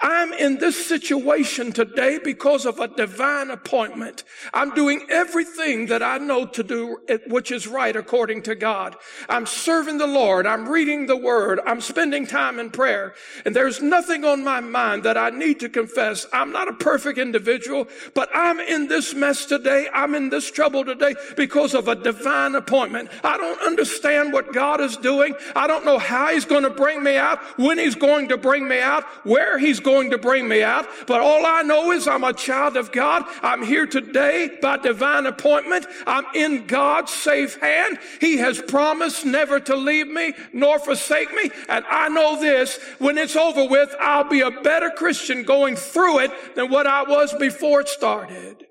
I'm 0.00 0.32
in 0.32 0.58
this 0.58 0.86
situation 0.86 1.72
today 1.72 2.20
because 2.22 2.66
of 2.66 2.78
a 2.78 2.86
divine 2.86 3.50
appointment. 3.50 4.22
I'm 4.54 4.72
doing 4.72 5.04
everything 5.10 5.86
that 5.86 6.04
I 6.04 6.18
know 6.18 6.46
to 6.46 6.62
do, 6.62 6.98
which 7.26 7.50
is 7.50 7.66
right 7.66 7.96
according 7.96 8.42
to 8.42 8.54
God. 8.54 8.94
I'm 9.28 9.44
serving 9.44 9.98
the 9.98 10.06
Lord. 10.06 10.46
I'm 10.46 10.68
reading 10.68 11.06
the 11.06 11.16
word. 11.16 11.58
I'm 11.66 11.80
spending 11.80 12.28
time 12.28 12.60
in 12.60 12.70
prayer. 12.70 13.14
And 13.44 13.56
there's 13.56 13.82
nothing 13.82 14.24
on 14.24 14.44
my 14.44 14.60
mind 14.60 15.02
that 15.02 15.18
I 15.18 15.30
need 15.30 15.58
to 15.60 15.68
confess. 15.68 16.26
I'm 16.32 16.52
not 16.52 16.68
a 16.68 16.74
perfect 16.74 17.18
individual, 17.18 17.88
but 18.14 18.28
I'm 18.32 18.60
in 18.60 18.86
this 18.86 19.14
mess 19.14 19.46
today. 19.46 19.88
I'm 19.92 20.14
in 20.14 20.30
this 20.30 20.48
trouble 20.48 20.84
today 20.84 21.16
because 21.36 21.74
of 21.74 21.88
a 21.88 21.96
divine 21.96 22.54
appointment. 22.54 23.10
I 23.24 23.36
don't 23.36 23.60
understand 23.62 24.32
what 24.32 24.54
God 24.54 24.80
is 24.80 24.96
doing. 24.96 25.34
I 25.56 25.66
don't 25.66 25.84
know 25.84 25.98
how 25.98 26.32
he's 26.32 26.44
going 26.44 26.62
to 26.62 26.70
bring 26.70 27.02
me 27.02 27.16
out, 27.16 27.40
when 27.58 27.78
he's 27.78 27.96
going 27.96 28.28
to 28.28 28.36
bring 28.36 28.68
me 28.68 28.80
out, 28.80 29.02
where 29.26 29.58
he's 29.58 29.80
going 29.88 30.10
to 30.10 30.18
bring 30.18 30.46
me 30.46 30.62
out, 30.62 30.86
but 31.06 31.22
all 31.22 31.46
I 31.46 31.62
know 31.62 31.92
is 31.92 32.06
I'm 32.06 32.22
a 32.22 32.34
child 32.34 32.76
of 32.76 32.92
God. 32.92 33.24
I'm 33.42 33.64
here 33.64 33.86
today 33.86 34.50
by 34.60 34.76
divine 34.76 35.24
appointment. 35.24 35.86
I'm 36.06 36.26
in 36.34 36.66
God's 36.66 37.10
safe 37.10 37.58
hand. 37.58 37.98
He 38.20 38.36
has 38.36 38.60
promised 38.60 39.24
never 39.24 39.58
to 39.60 39.74
leave 39.74 40.08
me 40.08 40.34
nor 40.52 40.78
forsake 40.78 41.32
me. 41.32 41.50
And 41.70 41.86
I 41.88 42.10
know 42.10 42.38
this, 42.38 42.78
when 42.98 43.16
it's 43.16 43.34
over 43.34 43.66
with, 43.66 43.94
I'll 43.98 44.28
be 44.28 44.42
a 44.42 44.50
better 44.50 44.90
Christian 44.90 45.42
going 45.42 45.74
through 45.74 46.18
it 46.18 46.54
than 46.54 46.70
what 46.70 46.86
I 46.86 47.04
was 47.04 47.32
before 47.32 47.80
it 47.80 47.88
started. 47.88 48.66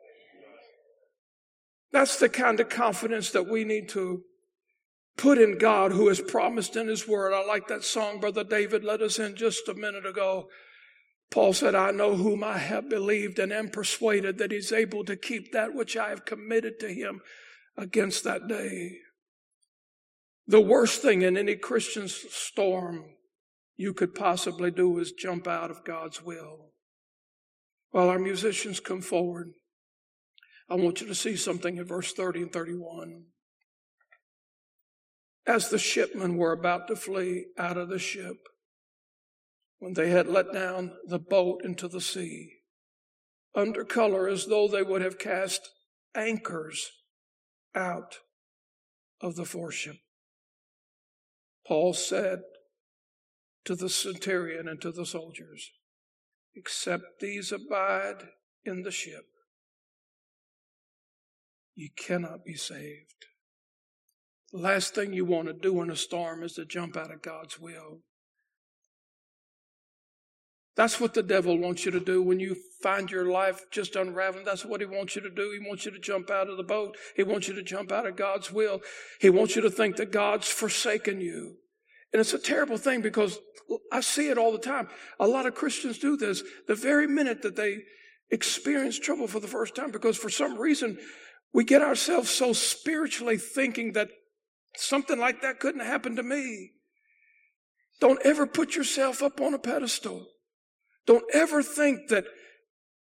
That's 1.91 2.20
the 2.20 2.30
kind 2.30 2.59
of 2.59 2.70
confidence 2.70 3.32
that 3.32 3.47
we 3.47 3.63
need 3.63 3.89
to 3.89 4.22
put 5.18 5.39
in 5.39 5.57
God 5.57 5.93
who 5.93 6.09
has 6.09 6.22
promised 6.22 6.76
in 6.76 6.88
his 6.88 7.07
word. 7.07 7.34
I 7.34 7.43
like 7.43 7.68
that 7.70 7.84
song 7.84 8.20
Brother 8.20 8.43
David 8.43 8.84
led 8.84 9.01
us 9.01 9.18
in 9.18 9.36
just 9.36 9.68
a 9.68 9.74
minute 9.74 10.05
ago. 10.05 10.47
Paul 11.30 11.53
said, 11.53 11.75
I 11.75 11.91
know 11.91 12.15
whom 12.15 12.43
I 12.43 12.57
have 12.57 12.89
believed 12.89 13.38
and 13.39 13.51
am 13.51 13.69
persuaded 13.69 14.38
that 14.38 14.51
he's 14.51 14.71
able 14.71 15.03
to 15.05 15.15
keep 15.15 15.51
that 15.51 15.73
which 15.73 15.97
I 15.97 16.09
have 16.09 16.25
committed 16.25 16.80
to 16.80 16.93
him 16.93 17.21
against 17.75 18.23
that 18.23 18.47
day. 18.47 18.99
The 20.47 20.61
worst 20.61 21.01
thing 21.01 21.21
in 21.23 21.36
any 21.38 21.55
Christian's 21.55 22.15
storm 22.32 23.03
you 23.75 23.93
could 23.93 24.15
possibly 24.15 24.71
do 24.71 24.97
is 24.97 25.11
jump 25.11 25.47
out 25.47 25.69
of 25.69 25.84
God's 25.84 26.23
will. 26.23 26.71
While 27.91 28.09
our 28.09 28.19
musicians 28.19 28.80
come 28.80 29.01
forward, 29.01 29.51
I 30.69 30.75
want 30.75 31.01
you 31.01 31.07
to 31.07 31.15
see 31.15 31.36
something 31.36 31.78
in 31.78 31.86
verse 31.86 32.13
30 32.13 32.43
and 32.43 32.53
31. 32.53 33.25
As 35.45 35.69
the 35.69 35.78
shipmen 35.78 36.38
were 36.38 36.51
about 36.51 36.88
to 36.88 36.95
flee 36.95 37.45
out 37.57 37.78
of 37.78 37.89
the 37.89 37.99
ship, 37.99 38.38
when 39.80 39.93
they 39.93 40.09
had 40.09 40.28
let 40.28 40.53
down 40.53 40.93
the 41.07 41.19
boat 41.19 41.61
into 41.63 41.88
the 41.88 42.01
sea, 42.01 42.51
under 43.55 43.84
color 43.84 44.28
as 44.28 44.45
though 44.45 44.67
they 44.67 44.84
would 44.84 45.01
have 45.01 45.19
cast 45.19 45.69
anchors 46.15 46.91
out 47.75 48.17
of 49.21 49.36
the 49.36 49.45
foreship. 49.45 49.97
Paul 51.67 51.93
said 51.93 52.39
to 53.65 53.75
the 53.75 53.89
centurion 53.89 54.67
and 54.67 54.82
to 54.82 54.91
the 54.91 55.05
soldiers, 55.05 55.71
Except 56.55 57.19
these 57.19 57.51
abide 57.51 58.30
in 58.65 58.82
the 58.82 58.91
ship, 58.91 59.25
you 61.75 61.89
cannot 61.95 62.43
be 62.43 62.55
saved. 62.55 63.28
The 64.51 64.59
last 64.59 64.95
thing 64.95 65.13
you 65.13 65.25
want 65.25 65.49
to 65.49 65.53
do 65.53 65.82
in 65.84 65.91
a 65.91 65.95
storm 65.95 66.41
is 66.41 66.53
to 66.53 66.65
jump 66.65 66.97
out 66.97 67.11
of 67.11 67.21
God's 67.21 67.59
will. 67.59 67.99
That's 70.78 70.99
what 70.99 71.15
the 71.15 71.23
devil 71.23 71.57
wants 71.57 71.86
you 71.86 71.91
to 71.91 71.99
do 71.99 72.21
when 72.21 72.39
you 72.39 72.55
find 72.84 73.09
your 73.09 73.25
life 73.25 73.65
just 73.71 73.95
unraveling. 73.95 74.45
That's 74.45 74.63
what 74.63 74.80
he 74.80 74.86
wants 74.86 75.15
you 75.15 75.23
to 75.23 75.30
do. 75.30 75.51
He 75.51 75.67
wants 75.67 75.86
you 75.86 75.91
to 75.91 75.99
jump 75.99 76.30
out 76.30 76.49
of 76.49 76.57
the 76.57 76.63
boat. 76.63 76.95
He 77.15 77.23
wants 77.23 77.47
you 77.47 77.55
to 77.55 77.63
jump 77.63 77.91
out 77.91 78.05
of 78.05 78.15
God's 78.15 78.51
will. 78.51 78.82
He 79.19 79.32
wants 79.32 79.55
you 79.55 79.63
to 79.63 79.71
think 79.71 79.95
that 79.95 80.11
God's 80.11 80.47
forsaken 80.47 81.19
you. 81.19 81.55
And 82.13 82.19
it's 82.19 82.36
a 82.36 82.39
terrible 82.39 82.78
thing 82.78 83.01
because 83.01 83.39
I 83.91 84.01
see 84.01 84.30
it 84.30 84.38
all 84.38 84.51
the 84.51 84.59
time. 84.59 84.88
A 85.19 85.28
lot 85.28 85.47
of 85.47 85.55
Christians 85.55 85.97
do 85.97 86.15
this 86.15 86.43
the 86.67 86.75
very 86.75 87.07
minute 87.07 87.41
that 87.41 87.55
they 87.55 87.80
experience 88.30 88.99
trouble 88.99 89.28
for 89.28 89.39
the 89.39 89.47
first 89.47 89.75
time 89.75 89.89
because 89.89 90.15
for 90.15 90.30
some 90.30 90.59
reason 90.59 90.99
we 91.53 91.63
get 91.63 91.82
ourselves 91.82 92.30
so 92.30 92.53
spiritually 92.53 93.38
thinking 93.38 93.93
that 93.93 94.09
something 94.75 95.17
like 95.17 95.41
that 95.41 95.59
couldn't 95.59 95.82
happen 95.82 96.15
to 96.17 96.23
me. 96.23 96.73
Don't 97.99 98.21
ever 98.23 98.45
put 98.45 98.75
yourself 98.75 99.23
up 99.23 99.41
on 99.41 99.55
a 99.55 99.59
pedestal. 99.59 100.28
Don't 101.07 101.25
ever 101.33 101.63
think 101.63 102.09
that 102.09 102.25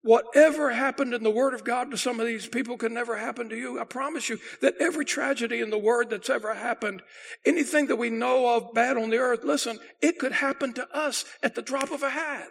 whatever 0.02 0.72
happened 0.72 1.14
in 1.14 1.24
the 1.24 1.30
Word 1.30 1.54
of 1.54 1.66
God 1.66 1.92
to 1.92 1.98
some 1.98 2.20
of 2.20 2.26
these 2.26 2.48
people 2.48 2.78
could 2.78 2.94
never 2.94 3.18
happen 3.18 3.50
to 3.50 3.58
you. 3.58 3.80
I 3.80 3.84
promise 3.84 4.30
you 4.30 4.40
that 4.62 4.76
every 4.80 5.06
tragedy 5.06 5.60
in 5.60 5.70
the 5.70 5.78
Word 5.78 6.10
that's 6.10 6.30
ever 6.30 6.56
happened, 6.56 7.02
anything 7.46 7.88
that 7.88 7.98
we 7.98 8.10
know 8.10 8.56
of 8.56 8.74
bad 8.74 8.98
on 8.98 9.10
the 9.10 9.18
earth, 9.18 9.44
listen, 9.44 9.78
it 10.02 10.18
could 10.18 10.32
happen 10.32 10.74
to 10.74 10.88
us 10.98 11.26
at 11.44 11.56
the 11.56 11.62
drop 11.62 11.92
of 11.92 12.02
a 12.02 12.10
hat. 12.10 12.48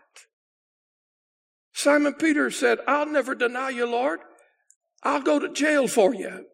Simon 1.72 2.14
Peter 2.14 2.51
said, 2.51 2.78
I'll 2.86 3.07
never 3.07 3.34
deny 3.34 3.70
you, 3.70 3.86
Lord. 3.86 4.20
I'll 5.03 5.22
go 5.22 5.38
to 5.38 5.49
jail 5.49 5.88
for 5.88 6.14
you. 6.14 6.44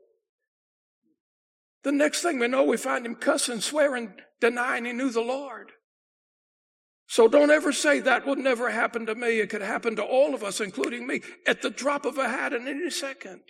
The 1.83 1.93
next 1.93 2.23
thing 2.23 2.39
we 2.39 2.49
know, 2.49 2.63
we 2.63 2.77
find 2.77 3.05
him 3.05 3.15
cussing, 3.15 3.61
swearing, 3.61 4.15
denying 4.41 4.85
he 4.85 4.93
knew 4.93 5.11
the 5.11 5.21
Lord. 5.21 5.73
So 7.07 7.29
don't 7.29 7.51
ever 7.51 7.73
say 7.73 8.01
that 8.01 8.27
would 8.27 8.39
never 8.39 8.71
happen 8.71 9.07
to 9.07 9.15
me. 9.15 9.41
It 9.41 9.51
could 9.51 9.63
happen 9.63 9.97
to 9.97 10.03
all 10.03 10.35
of 10.35 10.43
us, 10.43 10.61
including 10.61 11.07
me, 11.07 11.21
at 11.47 11.63
the 11.63 11.71
drop 11.71 12.05
of 12.05 12.19
a 12.19 12.29
hat 12.29 12.53
in 12.53 12.67
any 12.67 12.91
second. 12.91 13.43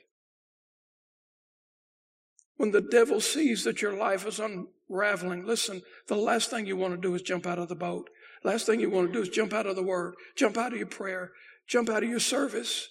When 2.56 2.72
the 2.72 2.80
devil 2.80 3.20
sees 3.20 3.64
that 3.64 3.82
your 3.82 3.92
life 3.92 4.26
is 4.26 4.40
unraveling, 4.40 5.44
listen, 5.44 5.82
the 6.08 6.16
last 6.16 6.50
thing 6.50 6.66
you 6.66 6.76
want 6.76 6.94
to 6.94 7.00
do 7.00 7.14
is 7.14 7.22
jump 7.22 7.46
out 7.46 7.58
of 7.58 7.68
the 7.68 7.74
boat. 7.74 8.10
Last 8.44 8.66
thing 8.66 8.80
you 8.80 8.90
want 8.90 9.08
to 9.08 9.12
do 9.12 9.22
is 9.22 9.28
jump 9.28 9.52
out 9.52 9.66
of 9.66 9.76
the 9.76 9.82
word, 9.82 10.14
jump 10.36 10.58
out 10.58 10.72
of 10.72 10.78
your 10.78 10.86
prayer, 10.86 11.32
jump 11.66 11.88
out 11.88 12.02
of 12.02 12.10
your 12.10 12.20
service, 12.20 12.88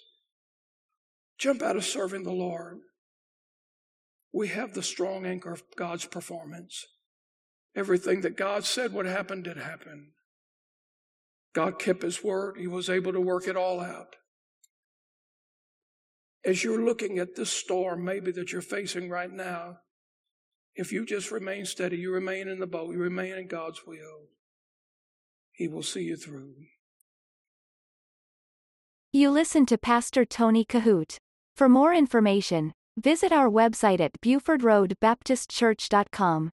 jump 1.38 1.62
out 1.62 1.76
of 1.76 1.86
serving 1.86 2.24
the 2.24 2.32
Lord. 2.32 2.80
We 4.34 4.48
have 4.48 4.74
the 4.74 4.82
strong 4.82 5.26
anchor 5.26 5.52
of 5.52 5.64
God's 5.76 6.06
performance. 6.06 6.88
Everything 7.76 8.22
that 8.22 8.36
God 8.36 8.66
said 8.66 8.94
would 8.94 9.06
happen 9.06 9.44
did 9.44 9.58
happen. 9.58 10.14
God 11.54 11.80
kept 11.80 12.02
his 12.02 12.24
word. 12.24 12.58
He 12.58 12.68
was 12.68 12.90
able 12.90 13.14
to 13.14 13.22
work 13.22 13.48
it 13.48 13.56
all 13.56 13.80
out. 13.80 14.16
As 16.46 16.64
you're 16.64 16.84
looking 16.84 17.20
at 17.20 17.36
this 17.36 17.52
storm, 17.52 18.04
maybe 18.04 18.32
that 18.32 18.52
you're 18.52 18.62
facing 18.62 19.10
right 19.10 19.32
now, 19.32 19.78
if 20.76 20.92
you 20.92 21.06
just 21.06 21.32
remain 21.32 21.66
steady, 21.66 21.98
you 21.98 22.12
remain 22.12 22.48
in 22.48 22.60
the 22.60 22.68
boat, 22.68 22.92
you 22.92 23.00
remain 23.00 23.36
in 23.36 23.48
God's 23.48 23.86
will, 23.86 24.30
He 25.52 25.68
will 25.68 25.84
see 25.84 26.02
you 26.02 26.18
through. 26.18 26.56
You 29.12 29.30
listen 29.30 29.68
to 29.68 29.78
Pastor 29.78 30.26
Tony 30.26 30.66
Kohout. 30.66 31.18
For 31.56 31.70
more 31.70 31.94
information, 31.94 32.74
visit 32.98 33.32
our 33.32 33.48
website 33.48 34.00
at 34.00 34.20
BufordRoadBaptistChurch.com. 34.22 36.50